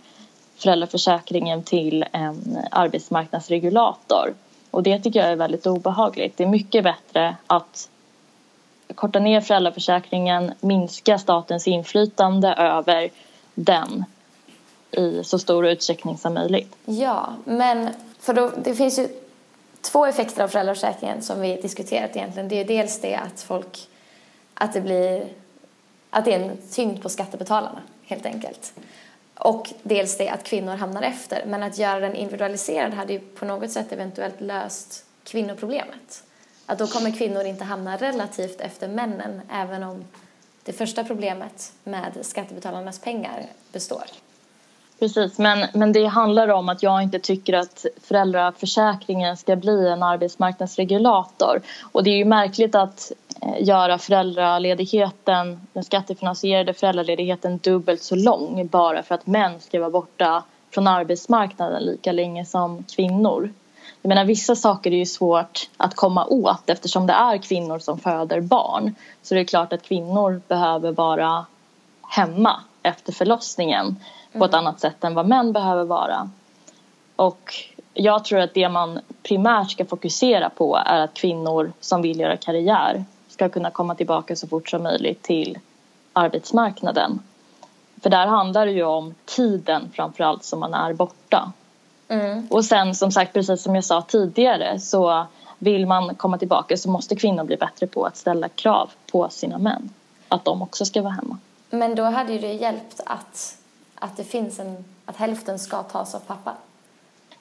[0.56, 4.34] föräldraförsäkringen till en arbetsmarknadsregulator.
[4.70, 6.36] Och det tycker jag är väldigt obehagligt.
[6.36, 7.88] Det är mycket bättre att
[8.94, 13.10] korta ner föräldraförsäkringen, minska statens inflytande över
[13.54, 14.04] den
[14.90, 16.76] i så stor utsträckning som möjligt.
[16.84, 19.08] Ja, men för då, det finns ju
[19.80, 22.48] två effekter av föräldraförsäkringen som vi diskuterat egentligen.
[22.48, 23.88] Det är dels det att folk,
[24.54, 25.26] att det blir,
[26.10, 28.72] att det är en tyngd på skattebetalarna helt enkelt.
[29.34, 31.44] Och dels det att kvinnor hamnar efter.
[31.46, 36.24] Men att göra den individualiserad hade ju på något sätt eventuellt löst kvinnoproblemet.
[36.66, 40.04] Att då kommer kvinnor inte hamna relativt efter männen även om
[40.64, 44.04] det första problemet med skattebetalarnas pengar består.
[45.02, 50.02] Precis, men, men det handlar om att jag inte tycker att föräldraförsäkringen ska bli en
[50.02, 51.62] arbetsmarknadsregulator.
[51.92, 58.66] Och det är ju märkligt att eh, göra föräldraledigheten, den skattefinansierade föräldraledigheten dubbelt så lång
[58.66, 63.52] bara för att män ska vara borta från arbetsmarknaden lika länge som kvinnor.
[64.02, 67.98] Jag menar, vissa saker är ju svårt att komma åt eftersom det är kvinnor som
[67.98, 68.94] föder barn.
[69.22, 71.46] Så det är klart att kvinnor behöver vara
[72.08, 73.96] hemma efter förlossningen
[74.32, 76.30] på ett annat sätt än vad män behöver vara.
[77.16, 77.54] Och
[77.94, 82.36] jag tror att det man primärt ska fokusera på är att kvinnor som vill göra
[82.36, 85.58] karriär ska kunna komma tillbaka så fort som möjligt till
[86.12, 87.18] arbetsmarknaden.
[88.02, 91.52] För där handlar det ju om tiden framförallt som man är borta.
[92.12, 92.46] Mm.
[92.50, 95.26] Och sen som sagt precis som jag sa tidigare så
[95.58, 99.58] vill man komma tillbaka så måste kvinnor bli bättre på att ställa krav på sina
[99.58, 99.90] män.
[100.28, 101.38] Att de också ska vara hemma.
[101.70, 103.58] Men då hade ju det hjälpt att
[104.02, 106.54] att det finns en, att hälften ska tas av pappa?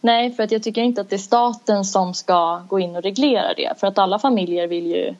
[0.02, 3.02] Nej, för att jag tycker inte att det är staten som ska gå in och
[3.02, 3.80] reglera det.
[3.80, 5.16] För att alla familjer vill ju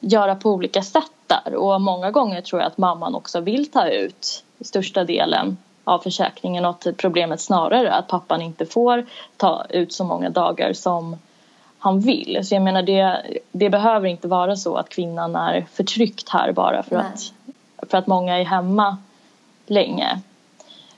[0.00, 1.54] göra på olika sätt där.
[1.54, 5.56] Och många gånger tror jag att mamman också vill ta ut största delen
[5.90, 10.30] av försäkringen och att problemet snarare är att pappan inte får ta ut så många
[10.30, 11.16] dagar som
[11.78, 12.40] han vill.
[12.44, 13.22] Så jag menar det,
[13.52, 17.32] det behöver inte vara så att kvinnan är förtryckt här bara för, att,
[17.88, 18.96] för att många är hemma
[19.66, 20.20] länge.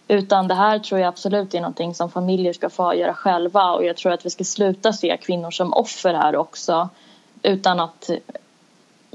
[0.08, 3.84] Utan det här tror jag absolut är någonting som familjer ska få göra själva och
[3.84, 6.88] jag tror att vi ska sluta se kvinnor som offer här också
[7.42, 8.10] utan att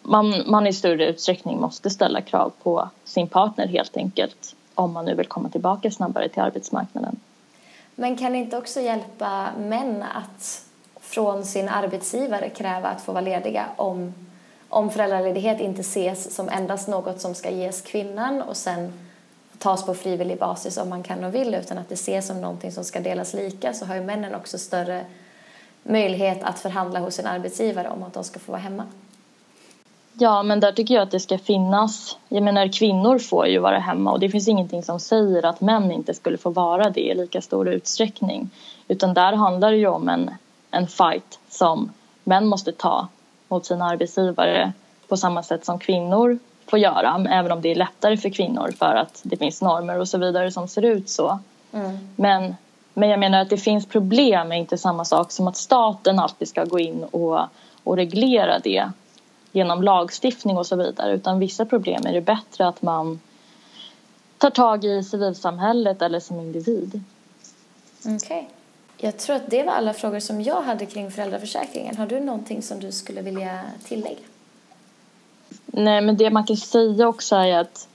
[0.03, 5.05] man, man i större utsträckning måste ställa krav på sin partner helt enkelt om man
[5.05, 7.19] nu vill komma tillbaka snabbare till arbetsmarknaden.
[7.95, 10.65] Men kan det inte också hjälpa män att
[10.99, 14.13] från sin arbetsgivare kräva att få vara lediga om,
[14.69, 18.93] om föräldraledighet inte ses som endast något som ska ges kvinnan och sen
[19.57, 22.71] tas på frivillig basis om man kan och vill utan att det ses som någonting
[22.71, 25.05] som ska delas lika så har ju männen också större
[25.83, 28.83] möjlighet att förhandla hos sin arbetsgivare om att de ska få vara hemma.
[30.19, 32.17] Ja, men där tycker jag att det ska finnas.
[32.29, 35.91] Jag menar, kvinnor får ju vara hemma och det finns ingenting som säger att män
[35.91, 38.49] inte skulle få vara det i lika stor utsträckning.
[38.87, 40.31] Utan där handlar det ju om en,
[40.71, 41.91] en fight som
[42.23, 43.07] män måste ta
[43.47, 44.71] mot sina arbetsgivare
[45.07, 48.95] på samma sätt som kvinnor får göra även om det är lättare för kvinnor för
[48.95, 51.39] att det finns normer och så vidare som ser ut så.
[51.73, 51.97] Mm.
[52.15, 52.55] Men,
[52.93, 56.47] men jag menar att det finns problem är inte samma sak som att staten alltid
[56.47, 57.39] ska gå in och,
[57.83, 58.91] och reglera det
[59.57, 63.19] genom lagstiftning och så vidare utan vissa problem är det bättre att man
[64.37, 67.03] tar tag i civilsamhället eller som individ.
[67.99, 68.15] Okej.
[68.15, 68.43] Okay.
[68.97, 71.97] Jag tror att det var alla frågor som jag hade kring föräldraförsäkringen.
[71.97, 74.17] Har du någonting som du skulle vilja tillägga?
[75.65, 77.87] Nej, men det man kan säga också är att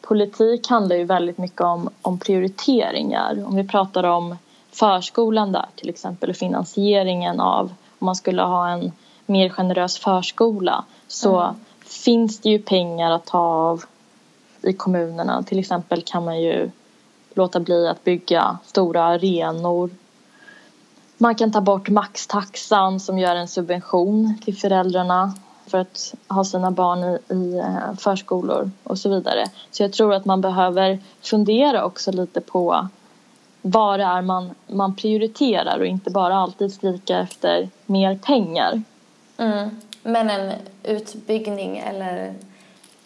[0.00, 3.44] politik handlar ju väldigt mycket om, om prioriteringar.
[3.46, 4.36] Om vi pratar om
[4.70, 8.92] förskolan där till exempel och finansieringen av om man skulle ha en
[9.30, 11.54] mer generös förskola så mm.
[11.80, 13.84] finns det ju pengar att ta av
[14.62, 15.42] i kommunerna.
[15.42, 16.70] Till exempel kan man ju
[17.34, 19.90] låta bli att bygga stora arenor.
[21.18, 25.32] Man kan ta bort maxtaxan som gör en subvention till föräldrarna
[25.66, 29.44] för att ha sina barn i, i eh, förskolor och så vidare.
[29.70, 32.88] Så jag tror att man behöver fundera också lite på
[33.62, 38.82] vad det är man, man prioriterar och inte bara alltid skrika efter mer pengar.
[39.40, 39.80] Mm.
[40.02, 42.34] Men en utbyggning eller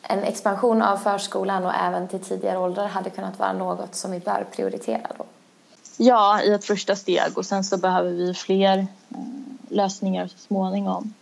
[0.02, 4.20] en expansion av förskolan och även till tidigare åldrar hade kunnat vara något som vi
[4.20, 5.24] bör prioritera då?
[5.96, 8.86] Ja, i ett första steg och sen så behöver vi fler eh,
[9.68, 11.14] lösningar så småningom.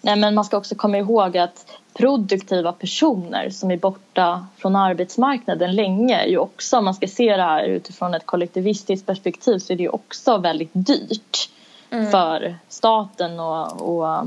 [0.00, 5.74] Nej, men man ska också komma ihåg att produktiva personer som är borta från arbetsmarknaden
[5.74, 9.76] länge ju också, om man ska se det här utifrån ett kollektivistiskt perspektiv så är
[9.76, 11.50] det ju också väldigt dyrt
[11.90, 12.10] mm.
[12.10, 14.26] för staten och, och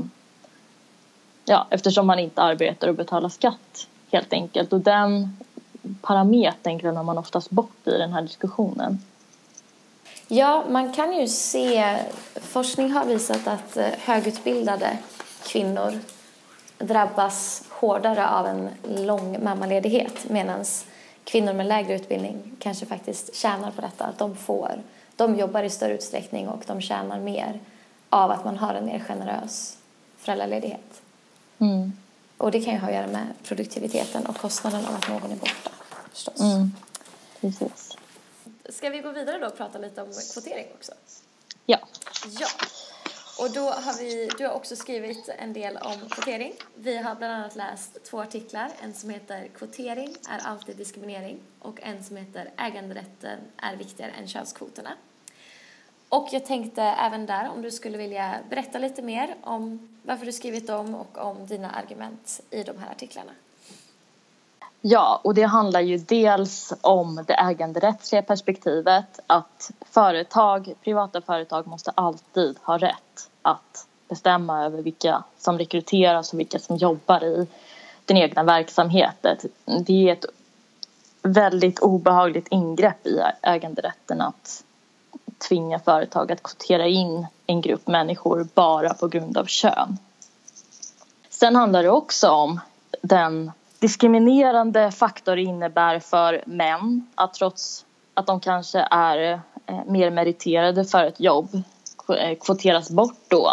[1.44, 5.36] ja, eftersom man inte arbetar och betalar skatt helt enkelt och den
[6.02, 8.98] parametern glömmer man oftast bort i den här diskussionen.
[10.28, 11.98] Ja, man kan ju se,
[12.34, 14.98] forskning har visat att eh, högutbildade
[15.46, 16.00] kvinnor
[16.78, 18.68] drabbas hårdare av en
[19.06, 20.64] lång mammaledighet medan
[21.24, 24.04] kvinnor med lägre utbildning kanske faktiskt tjänar på detta.
[24.04, 24.82] Att de får,
[25.16, 27.60] de jobbar i större utsträckning och de tjänar mer
[28.10, 29.76] av att man har en mer generös
[30.16, 30.93] föräldraledighet.
[31.64, 31.92] Mm.
[32.38, 35.36] Och det kan ju ha att göra med produktiviteten och kostnaden av att någon är
[35.36, 35.70] borta
[36.12, 36.40] förstås.
[36.40, 36.72] Mm.
[37.40, 37.96] Precis.
[38.68, 40.92] Ska vi gå vidare då och prata lite om kvotering också?
[41.66, 41.78] Ja.
[42.40, 42.46] Ja.
[43.40, 46.52] Och då har vi, du har också skrivit en del om kvotering.
[46.74, 48.70] Vi har bland annat läst två artiklar.
[48.82, 54.28] En som heter Kvotering är alltid diskriminering och en som heter Äganderätten är viktigare än
[54.28, 54.90] könskvoterna.
[56.14, 60.32] Och jag tänkte även där om du skulle vilja berätta lite mer om varför du
[60.32, 63.30] skrivit dem och om dina argument i de här artiklarna.
[64.80, 71.90] Ja, och det handlar ju dels om det äganderättsliga perspektivet att företag, privata företag måste
[71.90, 77.46] alltid ha rätt att bestämma över vilka som rekryteras och vilka som jobbar i
[78.04, 79.36] den egna verksamheten.
[79.64, 80.26] Det är ett
[81.22, 84.64] väldigt obehagligt ingrepp i äganderätten att
[85.38, 89.98] tvinga företag att kvotera in en grupp människor bara på grund av kön.
[91.30, 92.60] Sen handlar det också om
[93.02, 100.10] den diskriminerande faktor det innebär för män att trots att de kanske är eh, mer
[100.10, 101.62] meriterade för ett jobb
[102.08, 103.52] eh, kvoteras bort då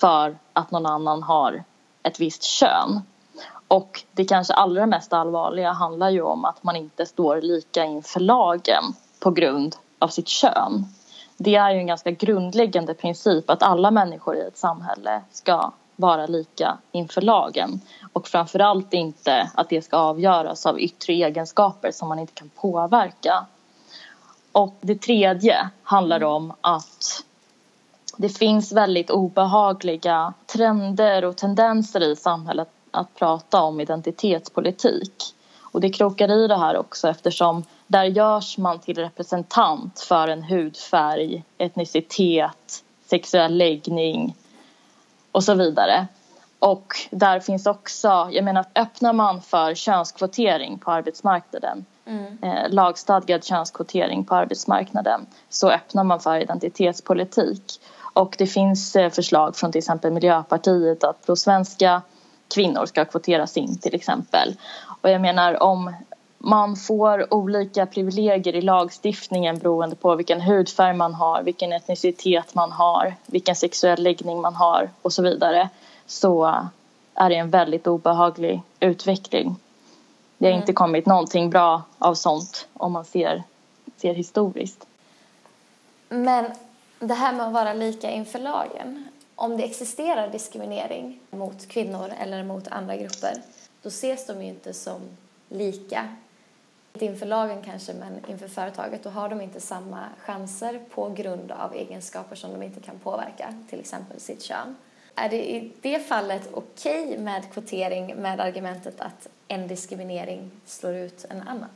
[0.00, 1.64] för att någon annan har
[2.02, 3.00] ett visst kön.
[3.68, 8.20] Och det kanske allra mest allvarliga handlar ju om att man inte står lika inför
[8.20, 8.84] lagen
[9.20, 10.84] på grund av sitt kön.
[11.42, 16.26] Det är ju en ganska grundläggande princip att alla människor i ett samhälle ska vara
[16.26, 17.80] lika inför lagen
[18.12, 23.46] och framförallt inte att det ska avgöras av yttre egenskaper som man inte kan påverka.
[24.52, 27.24] Och det tredje handlar om att
[28.16, 35.14] det finns väldigt obehagliga trender och tendenser i samhället att prata om identitetspolitik.
[35.60, 40.42] Och det krokar i det här också eftersom där görs man till representant för en
[40.42, 44.36] hudfärg, etnicitet, sexuell läggning
[45.32, 46.06] och så vidare.
[46.58, 52.38] Och där finns också, jag menar öppnar man för könskvotering på arbetsmarknaden mm.
[52.42, 57.80] eh, lagstadgad könskvotering på arbetsmarknaden så öppnar man för identitetspolitik.
[58.12, 62.02] Och det finns eh, förslag från till exempel Miljöpartiet att prosvenska
[62.54, 64.56] kvinnor ska kvoteras in till exempel.
[65.02, 65.94] Och jag menar om
[66.42, 72.72] man får olika privilegier i lagstiftningen beroende på vilken hudfärg man har, vilken etnicitet man
[72.72, 75.68] har, vilken sexuell läggning man har och så vidare
[76.06, 76.64] så
[77.14, 79.56] är det en väldigt obehaglig utveckling.
[80.38, 80.60] Det har mm.
[80.60, 83.42] inte kommit någonting bra av sånt om man ser,
[83.96, 84.86] ser historiskt.
[86.08, 86.44] Men
[86.98, 89.08] det här med att vara lika inför lagen.
[89.34, 93.42] Om det existerar diskriminering mot kvinnor eller mot andra grupper
[93.82, 95.00] då ses de ju inte som
[95.48, 96.08] lika
[96.92, 101.52] inte inför lagen kanske, men inför företaget, då har de inte samma chanser på grund
[101.52, 104.76] av egenskaper som de inte kan påverka, till exempel sitt kön.
[105.14, 110.94] Är det i det fallet okej okay med kvotering med argumentet att en diskriminering slår
[110.94, 111.68] ut en annan?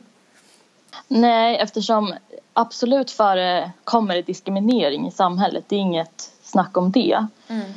[1.08, 2.15] Nej, eftersom
[2.52, 5.65] absolut förekommer diskriminering i samhället.
[5.69, 7.27] Det är inget snack om det.
[7.48, 7.73] Mm.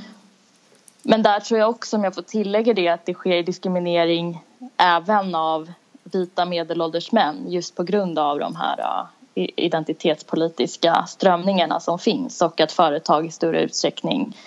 [1.03, 4.43] Men där tror jag också, om jag får tillägga det, att det sker diskriminering
[4.77, 5.71] även av
[6.11, 12.61] vita medelålders män just på grund av de här äh, identitetspolitiska strömningarna som finns och
[12.61, 14.37] att företag i större utsträckning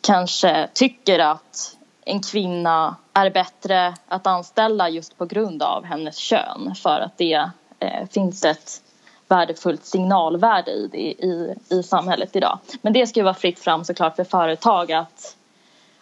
[0.00, 6.74] kanske tycker att en kvinna är bättre att anställa just på grund av hennes kön
[6.74, 7.50] för att det
[7.80, 8.82] eh, finns ett
[9.28, 12.58] värdefullt signalvärde i, det, i, i samhället idag.
[12.82, 15.36] Men det ska ju vara fritt fram såklart för företag att,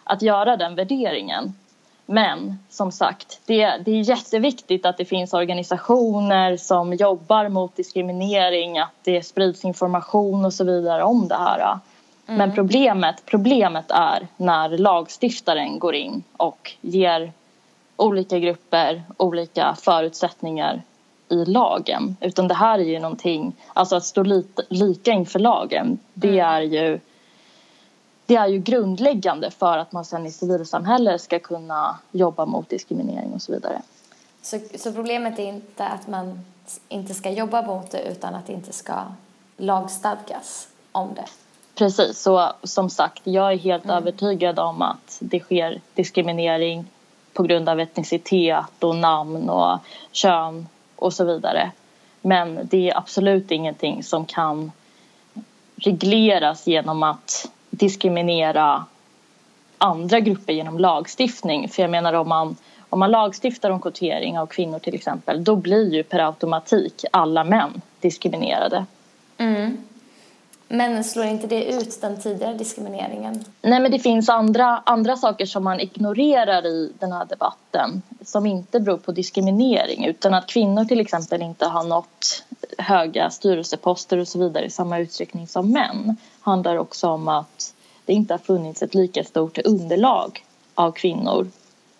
[0.03, 1.53] att göra den värderingen.
[2.09, 8.79] Men som sagt, det, det är jätteviktigt att det finns organisationer som jobbar mot diskriminering,
[8.79, 11.59] att det sprids information och så vidare om det här.
[11.59, 11.79] Mm.
[12.37, 17.31] Men problemet, problemet är när lagstiftaren går in och ger
[17.95, 20.81] olika grupper olika förutsättningar
[21.29, 22.17] i lagen.
[22.21, 26.45] Utan det här är ju någonting, alltså att stå lika inför lagen, det mm.
[26.45, 26.99] är ju
[28.27, 33.33] det är ju grundläggande för att man sen i civilsamhället ska kunna jobba mot diskriminering
[33.33, 33.81] och så vidare.
[34.41, 36.45] Så, så problemet är inte att man
[36.89, 38.93] inte ska jobba mot det utan att det inte ska
[39.57, 41.25] lagstadgas om det?
[41.75, 43.97] Precis, så som sagt, jag är helt mm.
[43.97, 46.85] övertygad om att det sker diskriminering
[47.33, 49.79] på grund av etnicitet och namn och
[50.11, 51.71] kön och så vidare.
[52.21, 54.71] Men det är absolut ingenting som kan
[55.75, 58.85] regleras genom att diskriminera
[59.77, 61.69] andra grupper genom lagstiftning.
[61.69, 62.55] För jag menar om man,
[62.89, 67.43] om man lagstiftar om kvotering av kvinnor till exempel då blir ju per automatik alla
[67.43, 68.85] män diskriminerade.
[69.37, 69.77] Mm.
[70.69, 73.43] Men slår inte det ut den tidigare diskrimineringen?
[73.61, 78.45] Nej, men det finns andra, andra saker som man ignorerar i den här debatten som
[78.45, 82.43] inte beror på diskriminering utan att kvinnor till exempel inte har nått
[82.77, 87.73] höga styrelseposter och så vidare i samma utsträckning som män handlar också om att
[88.05, 90.43] det inte har funnits ett lika stort underlag
[90.75, 91.47] av kvinnor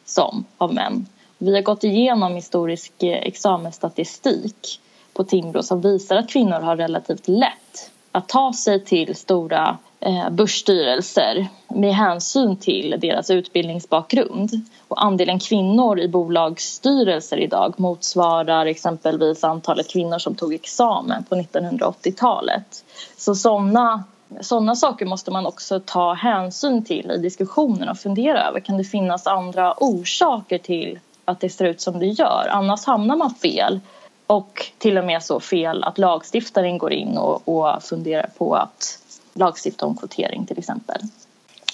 [0.06, 1.06] som av män.
[1.38, 4.80] Vi har gått igenom historisk eh, examensstatistik
[5.14, 10.30] på Timbro som visar att kvinnor har relativt lätt att ta sig till stora Eh,
[10.30, 14.52] börsstyrelser med hänsyn till deras utbildningsbakgrund.
[14.88, 22.84] Och andelen kvinnor i bolagsstyrelser idag motsvarar exempelvis antalet kvinnor som tog examen på 1980-talet.
[23.18, 24.04] Så sådana
[24.41, 28.60] såna saker måste man också ta hänsyn till i diskussionen och fundera över.
[28.60, 32.48] Kan det finnas andra orsaker till att det ser ut som det gör?
[32.52, 33.80] Annars hamnar man fel
[34.28, 39.00] och till och med så fel att lagstiftaren går in och, och funderar på att
[39.38, 41.02] lagstifta om kvotering till exempel.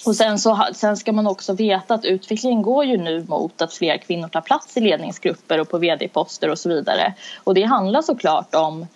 [0.06, 3.72] Och sen, så, sen ska man också veta att utvecklingen går ju nu mot att
[3.72, 7.14] fler kvinnor tar plats i ledningsgrupper och på vd-poster och så vidare.
[7.44, 8.86] Och det handlar såklart om,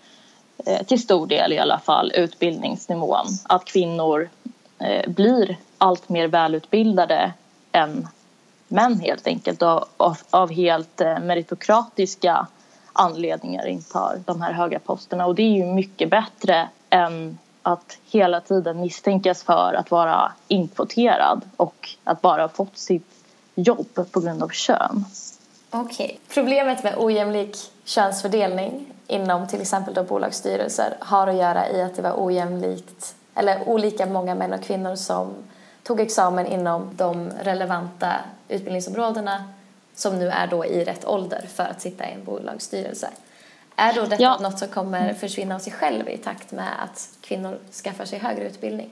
[0.66, 3.26] eh, till stor del i alla fall, utbildningsnivån.
[3.42, 4.28] Att kvinnor
[4.78, 7.32] eh, blir allt mer välutbildade
[7.72, 8.08] än
[8.68, 12.46] män helt enkelt och av, av helt eh, meritokratiska
[12.92, 18.40] anledningar intar de här höga posterna och det är ju mycket bättre än att hela
[18.40, 23.06] tiden misstänkas för att vara inkvoterad och att bara ha fått sitt
[23.54, 25.04] jobb på grund av kön.
[25.70, 26.06] Okej.
[26.06, 26.16] Okay.
[26.34, 32.02] Problemet med ojämlik könsfördelning inom till exempel då bolagsstyrelser har att göra i att det
[32.02, 35.34] var ojämlikt eller olika många män och kvinnor som
[35.82, 38.12] tog examen inom de relevanta
[38.48, 39.44] utbildningsområdena
[39.94, 43.08] som nu är då i rätt ålder för att sitta i en bolagsstyrelse.
[43.80, 44.38] Är då detta ja.
[44.40, 48.48] något som kommer försvinna av sig själv i takt med att kvinnor skaffar sig högre
[48.48, 48.90] utbildning?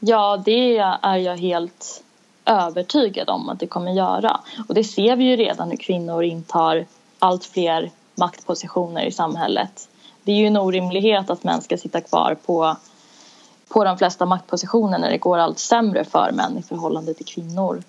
[0.00, 2.02] Ja, det är jag helt
[2.44, 4.40] övertygad om att det kommer göra.
[4.68, 6.86] Och det ser vi ju redan hur kvinnor intar
[7.18, 9.88] allt fler maktpositioner i samhället.
[10.22, 12.76] Det är ju en orimlighet att män ska sitta kvar på,
[13.68, 17.82] på de flesta maktpositioner när det går allt sämre för män i förhållande till kvinnor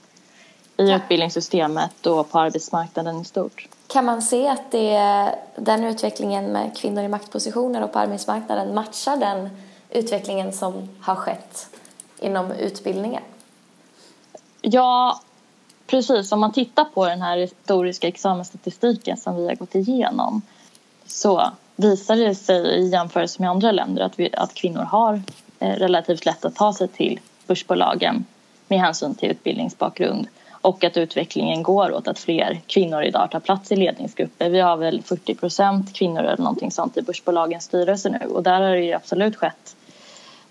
[0.78, 3.68] i utbildningssystemet och på arbetsmarknaden i stort.
[3.88, 9.18] Kan man se att det, den utvecklingen med kvinnor i maktpositioner och på arbetsmarknaden matchar
[9.18, 9.50] den
[9.90, 11.70] utvecklingen som har skett
[12.20, 13.24] inom utbildningen?
[14.62, 15.22] Ja,
[15.88, 16.32] precis.
[16.32, 20.42] Om man tittar på den här historiska examensstatistiken som vi har gått igenom
[21.06, 25.22] så visar det sig i jämförelse med andra länder att, vi, att kvinnor har
[25.60, 28.26] eh, relativt lätt att ta sig till börsbolagen
[28.68, 30.28] med hänsyn till utbildningsbakgrund
[30.68, 34.50] och att utvecklingen går åt att fler kvinnor idag tar plats i ledningsgrupper.
[34.50, 38.62] Vi har väl 40 procent kvinnor eller någonting sånt i börsbolagens styrelse nu och där
[38.62, 39.76] har det ju absolut skett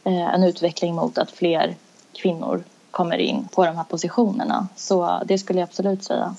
[0.04, 1.74] eh, en utveckling mot att fler
[2.12, 4.68] kvinnor kommer in på de här positionerna.
[4.76, 6.34] Så det skulle jag absolut säga.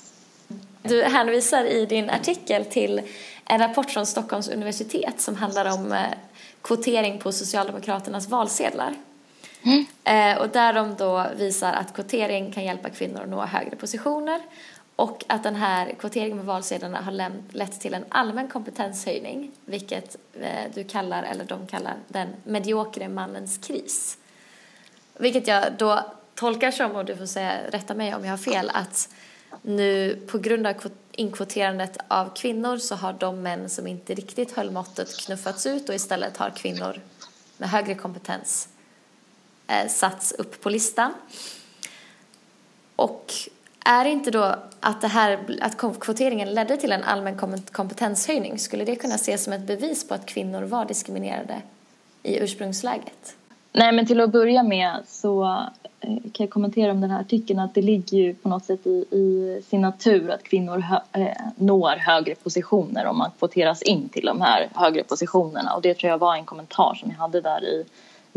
[0.84, 3.02] Du hänvisar i din artikel till
[3.46, 6.00] en rapport från Stockholms universitet som handlar om eh,
[6.62, 8.94] kvotering på Socialdemokraternas valsedlar.
[9.64, 9.86] Mm.
[10.04, 14.42] Eh, och där de då visar att kvotering kan hjälpa kvinnor att nå högre positioner
[14.98, 20.72] Och att den här kvoteringen med valsedlarna har lett till en allmän kompetenshöjning, vilket eh,
[20.74, 24.18] du kallar, eller de kallar, den mediokre mannens kris.
[25.18, 26.06] Vilket jag då
[26.36, 29.10] tolkar som, och du får säga, rätta mig om jag har fel, att
[29.62, 30.76] nu på grund av
[31.12, 35.96] inkvoterandet av kvinnor så har de män som inte riktigt höll måttet knuffats ut och
[35.96, 37.02] istället har kvinnor
[37.58, 38.70] med högre kompetens
[39.68, 41.14] Eh, satts upp på listan.
[42.96, 43.34] Och
[43.86, 47.38] är det inte då att, det här, att kvoteringen ledde till en allmän
[47.72, 51.62] kompetenshöjning, skulle det kunna ses som ett bevis på att kvinnor var diskriminerade
[52.24, 53.36] i ursprungsläget?
[53.72, 55.44] Nej, men till att börja med så
[56.00, 58.88] eh, kan jag kommentera om den här artikeln att det ligger ju på något sätt
[58.88, 64.10] i, i sin natur att kvinnor hö, eh, når högre positioner om man kvoteras in
[64.10, 67.42] till de här högre positionerna och det tror jag var en kommentar som jag hade
[67.42, 67.86] där i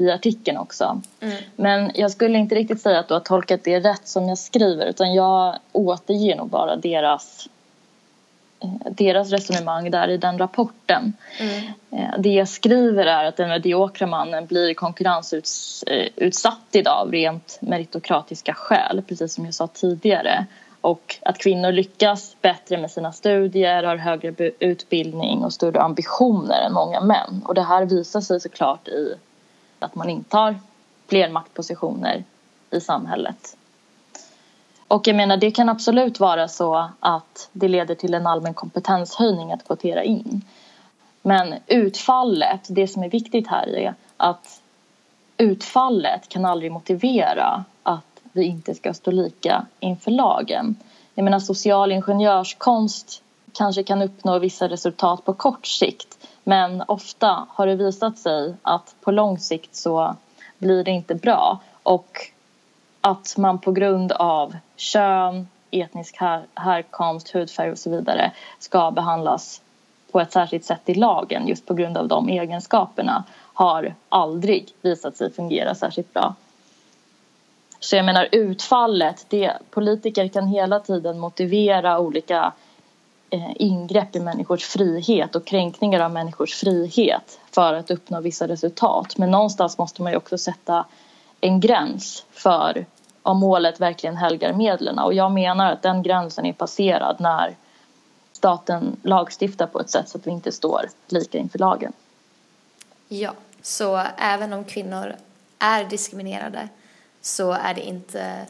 [0.01, 1.01] i artikeln också.
[1.21, 1.37] Mm.
[1.57, 4.87] Men jag skulle inte riktigt säga att du har tolkat det rätt som jag skriver
[4.87, 7.49] utan jag återger nog bara deras
[8.61, 11.13] eh, deras resonemang där i den rapporten.
[11.41, 11.65] Mm.
[11.91, 18.55] Eh, det jag skriver är att den mediokra mannen blir konkurrensutsatt idag av rent meritokratiska
[18.55, 20.47] skäl, precis som jag sa tidigare.
[20.81, 26.73] Och att kvinnor lyckas bättre med sina studier, har högre utbildning och större ambitioner än
[26.73, 27.43] många män.
[27.45, 29.15] Och det här visar sig såklart i
[29.85, 30.59] att man intar
[31.07, 32.25] fler maktpositioner
[32.71, 33.57] i samhället.
[34.89, 39.53] Och jag menar, det kan absolut vara så att det leder till en allmän kompetenshöjning
[39.53, 40.45] att kvotera in.
[41.23, 44.61] Men utfallet, det som är viktigt här är att
[45.37, 50.77] utfallet kan aldrig motivera att vi inte ska stå lika inför lagen.
[51.15, 53.23] Jag menar social ingenjörskonst
[53.53, 58.95] kanske kan uppnå vissa resultat på kort sikt men ofta har det visat sig att
[59.01, 60.17] på lång sikt så
[60.59, 62.19] blir det inte bra och
[63.01, 69.63] att man på grund av kön, etnisk här, härkomst, hudfärg och så vidare ska behandlas
[70.13, 73.25] på ett särskilt sätt i lagen just på grund av de egenskaperna
[73.55, 76.35] har aldrig visat sig fungera särskilt bra.
[77.81, 82.53] Så jag menar utfallet, det, politiker kan hela tiden motivera olika
[83.33, 89.19] Eh, ingrepp i människors frihet och kränkningar av människors frihet för att uppnå vissa resultat.
[89.19, 90.87] Men någonstans måste man ju också sätta
[91.41, 92.87] en gräns för
[93.23, 94.99] om målet verkligen helgar medlen.
[94.99, 97.57] Och jag menar att den gränsen är passerad när
[98.33, 101.93] staten lagstiftar på ett sätt så att vi inte står lika inför lagen.
[103.09, 105.17] Ja, så även om kvinnor
[105.59, 106.69] är diskriminerade
[107.21, 108.47] så är det inte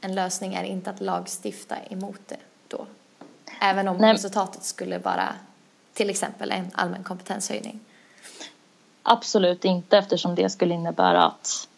[0.00, 2.36] en lösning är inte att lagstifta emot det
[2.68, 2.86] då?
[3.64, 4.12] Även om Nej.
[4.12, 5.28] resultatet skulle vara
[5.94, 7.80] till exempel en allmän kompetenshöjning?
[9.02, 11.68] Absolut inte eftersom det skulle innebära att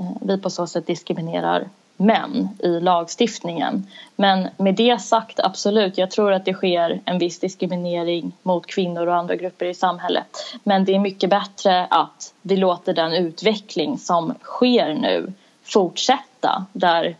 [0.00, 3.86] eh, vi på så sätt diskriminerar män i lagstiftningen.
[4.16, 9.06] Men med det sagt, absolut, jag tror att det sker en viss diskriminering mot kvinnor
[9.06, 10.26] och andra grupper i samhället.
[10.62, 15.32] Men det är mycket bättre att vi låter den utveckling som sker nu
[15.62, 17.16] fortsätta där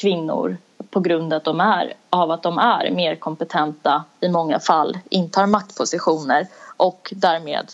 [0.00, 0.56] kvinnor
[0.90, 5.46] på grund att de är, av att de är mer kompetenta i många fall intar
[5.46, 7.72] maktpositioner och därmed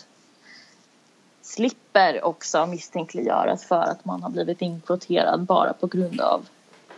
[1.41, 6.45] slipper också misstänkliggöras för att man har blivit inkvoterad bara på grund av,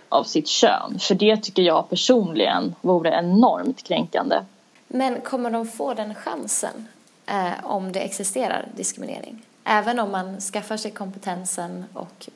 [0.09, 0.99] av sitt kön.
[0.99, 4.39] För det tycker jag personligen vore enormt kränkande.
[4.88, 6.88] Men kommer de få den chansen
[7.26, 9.45] eh, om det existerar diskriminering?
[9.63, 12.30] Även om man skaffar sig kompetensen och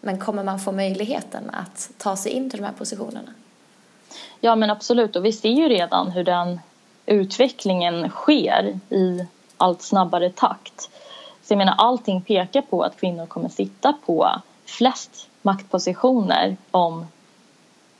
[0.00, 3.30] men kommer man få möjligheten att ta sig in till de här positionerna?
[4.40, 6.60] Ja men absolut och vi ser ju redan hur den
[7.06, 9.26] utvecklingen sker i
[9.56, 10.90] allt snabbare takt.
[11.42, 14.30] Så jag menar allting pekar på att kvinnor kommer sitta på
[14.64, 17.06] flest maktpositioner om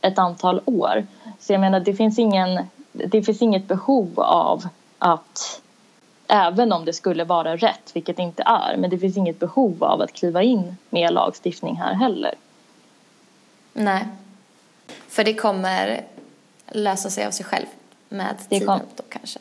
[0.00, 1.06] ett antal år.
[1.38, 5.62] Så jag menar det finns, ingen, det finns inget behov av att
[6.32, 8.76] Även om det skulle vara rätt, vilket det inte är.
[8.76, 12.34] Men det finns inget behov av att kliva in med lagstiftning här heller.
[13.72, 14.04] Nej.
[15.08, 16.04] För det kommer
[16.68, 17.66] lösa sig av sig själv
[18.08, 19.38] med tiden då kanske.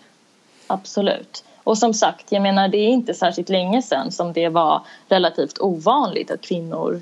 [0.67, 1.43] Absolut.
[1.63, 5.59] Och som sagt, jag menar det är inte särskilt länge sedan som det var relativt
[5.59, 7.01] ovanligt att kvinnor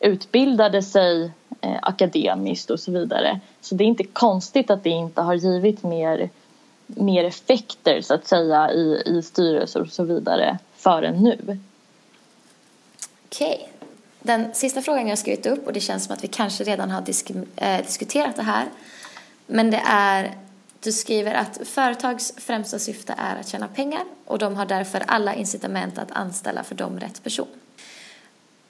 [0.00, 1.30] utbildade sig
[1.60, 3.40] eh, akademiskt och så vidare.
[3.60, 6.30] Så det är inte konstigt att det inte har givit mer
[6.96, 11.58] mer effekter så att säga i, i styrelser och så vidare förrän nu.
[13.26, 13.54] Okej.
[13.54, 13.66] Okay.
[14.22, 16.90] Den sista frågan jag har skrivit upp och det känns som att vi kanske redan
[16.90, 18.66] har disk äh, diskuterat det här.
[19.46, 20.34] Men det är,
[20.80, 25.34] du skriver att företags främsta syfte är att tjäna pengar och de har därför alla
[25.34, 27.48] incitament att anställa för dem rätt person.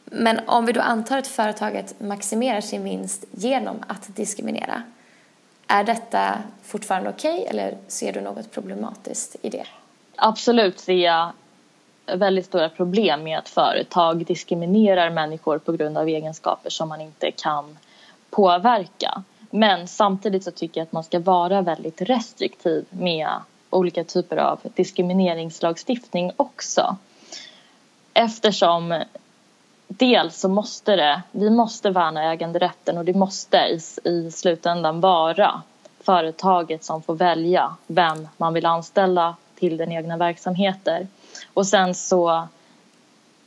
[0.05, 4.83] Men om vi då antar att företaget maximerar sin vinst genom att diskriminera
[5.73, 9.67] är detta fortfarande okej okay, eller ser du något problematiskt i det?
[10.17, 11.33] Absolut ser jag
[12.07, 17.31] väldigt stora problem med att företag diskriminerar människor på grund av egenskaper som man inte
[17.31, 17.79] kan
[18.31, 19.23] påverka.
[19.51, 23.31] Men samtidigt så tycker jag att man ska vara väldigt restriktiv med
[23.71, 26.97] olika typer av diskrimineringslagstiftning också.
[28.15, 29.03] Eftersom
[29.99, 35.63] dels så måste det, vi måste värna äganderätten och det måste i, i slutändan vara
[36.01, 41.09] företaget som får välja vem man vill anställa till den egna verksamheten.
[41.55, 42.49] Och sen så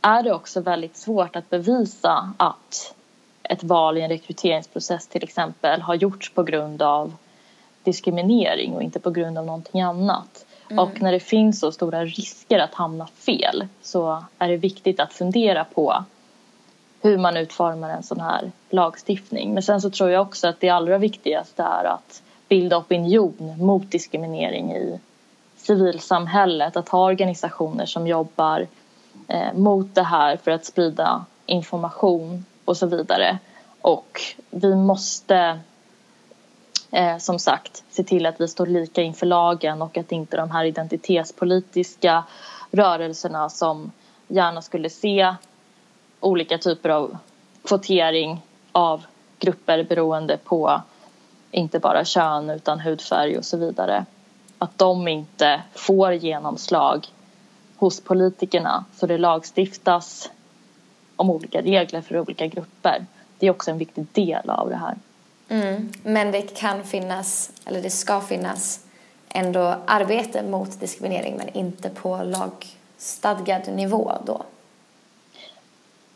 [0.02, 2.96] är det också väldigt svårt att bevisa att
[3.44, 7.14] ett val i en rekryteringsprocess till exempel har gjorts på grund av
[7.84, 10.46] diskriminering och inte på grund av någonting annat.
[10.70, 10.80] Mm.
[10.80, 15.14] Och när det finns så stora risker att hamna fel så är det viktigt att
[15.14, 16.04] fundera på
[17.04, 19.54] hur man utformar en sån här lagstiftning.
[19.54, 23.92] Men sen så tror jag också att det allra viktigaste är att bilda opinion mot
[23.92, 25.00] diskriminering i
[25.58, 28.68] civilsamhället, att ha organisationer som jobbar
[29.28, 33.38] eh, mot det här för att sprida information och så vidare.
[33.82, 35.60] Och vi måste
[36.92, 40.52] eh, som sagt se till att vi står lika inför lagen och att inte de
[40.52, 42.24] här identitetspolitiska
[42.72, 43.92] rörelserna som
[44.28, 45.36] gärna skulle se
[46.24, 47.18] olika typer av
[47.64, 49.06] kvotering av
[49.40, 50.82] grupper beroende på
[51.52, 54.06] inte bara kön utan hudfärg och så vidare.
[54.58, 57.08] Att de inte får genomslag
[57.76, 60.30] hos politikerna så det lagstiftas
[61.16, 63.06] om olika regler för olika grupper.
[63.40, 64.96] Det är också en viktig del av det här.
[65.50, 65.92] Mm.
[66.04, 68.86] Men det kan finnas, eller det ska finnas,
[69.30, 74.42] ändå arbete mot diskriminering men inte på lagstadgad nivå då?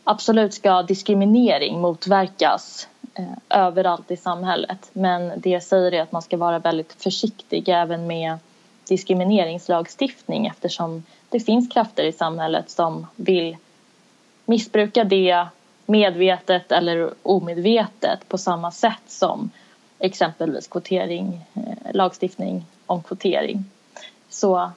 [0.10, 6.22] Absolut ska diskriminering motverkas eh, överallt i samhället men det jag säger är att man
[6.22, 8.38] ska vara väldigt försiktig även med
[8.88, 13.58] diskrimineringslagstiftning eftersom det finns krafter i samhället som vill
[14.45, 15.47] missbruka det
[15.86, 19.49] medvetet eller omedvetet på samma sätt som
[19.99, 23.66] exempelvis kvotering, eh, lagstiftning om kvotering.
[24.30, 24.72] Så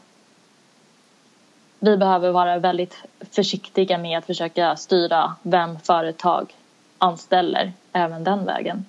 [1.80, 2.96] vi behöver vara väldigt
[3.30, 6.54] försiktiga med att försöka styra vem företag
[6.98, 8.84] anställer även den vägen.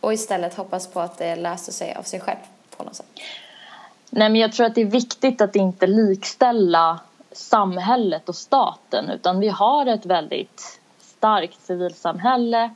[0.00, 2.38] Och istället hoppas på att det löser sig av sig själv
[2.76, 3.06] på något sätt?
[4.10, 7.00] Nej, men jag tror att det är viktigt att inte likställa
[7.32, 12.70] samhället och staten utan vi har ett väldigt starkt civilsamhälle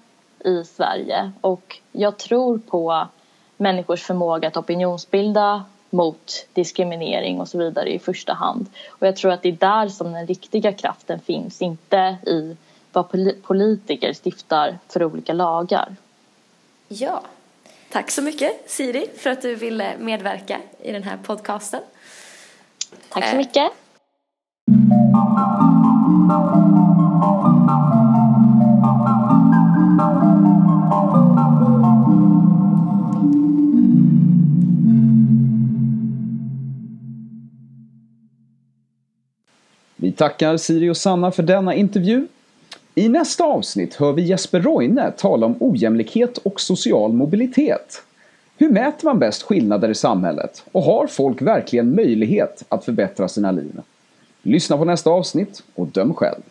[0.45, 3.07] i Sverige och jag tror på
[3.57, 5.64] människors förmåga att opinionsbilda
[5.95, 8.67] mot diskriminering och så vidare i första hand.
[8.89, 12.57] Och jag tror att det är där som den riktiga kraften finns, inte i
[12.93, 13.11] vad
[13.43, 15.97] politiker stiftar för olika lagar.
[16.89, 17.23] Ja,
[17.91, 21.81] tack så mycket Siri för att du ville medverka i den här podcasten.
[23.09, 23.73] Tack så mycket.
[40.05, 42.27] Vi tackar Siri och Sanna för denna intervju.
[42.95, 48.03] I nästa avsnitt hör vi Jesper Roine tala om ojämlikhet och social mobilitet.
[48.59, 53.51] Hur mäter man bäst skillnader i samhället och har folk verkligen möjlighet att förbättra sina
[53.51, 53.81] liv?
[54.43, 56.43] Lyssna på nästa avsnitt och döm själv.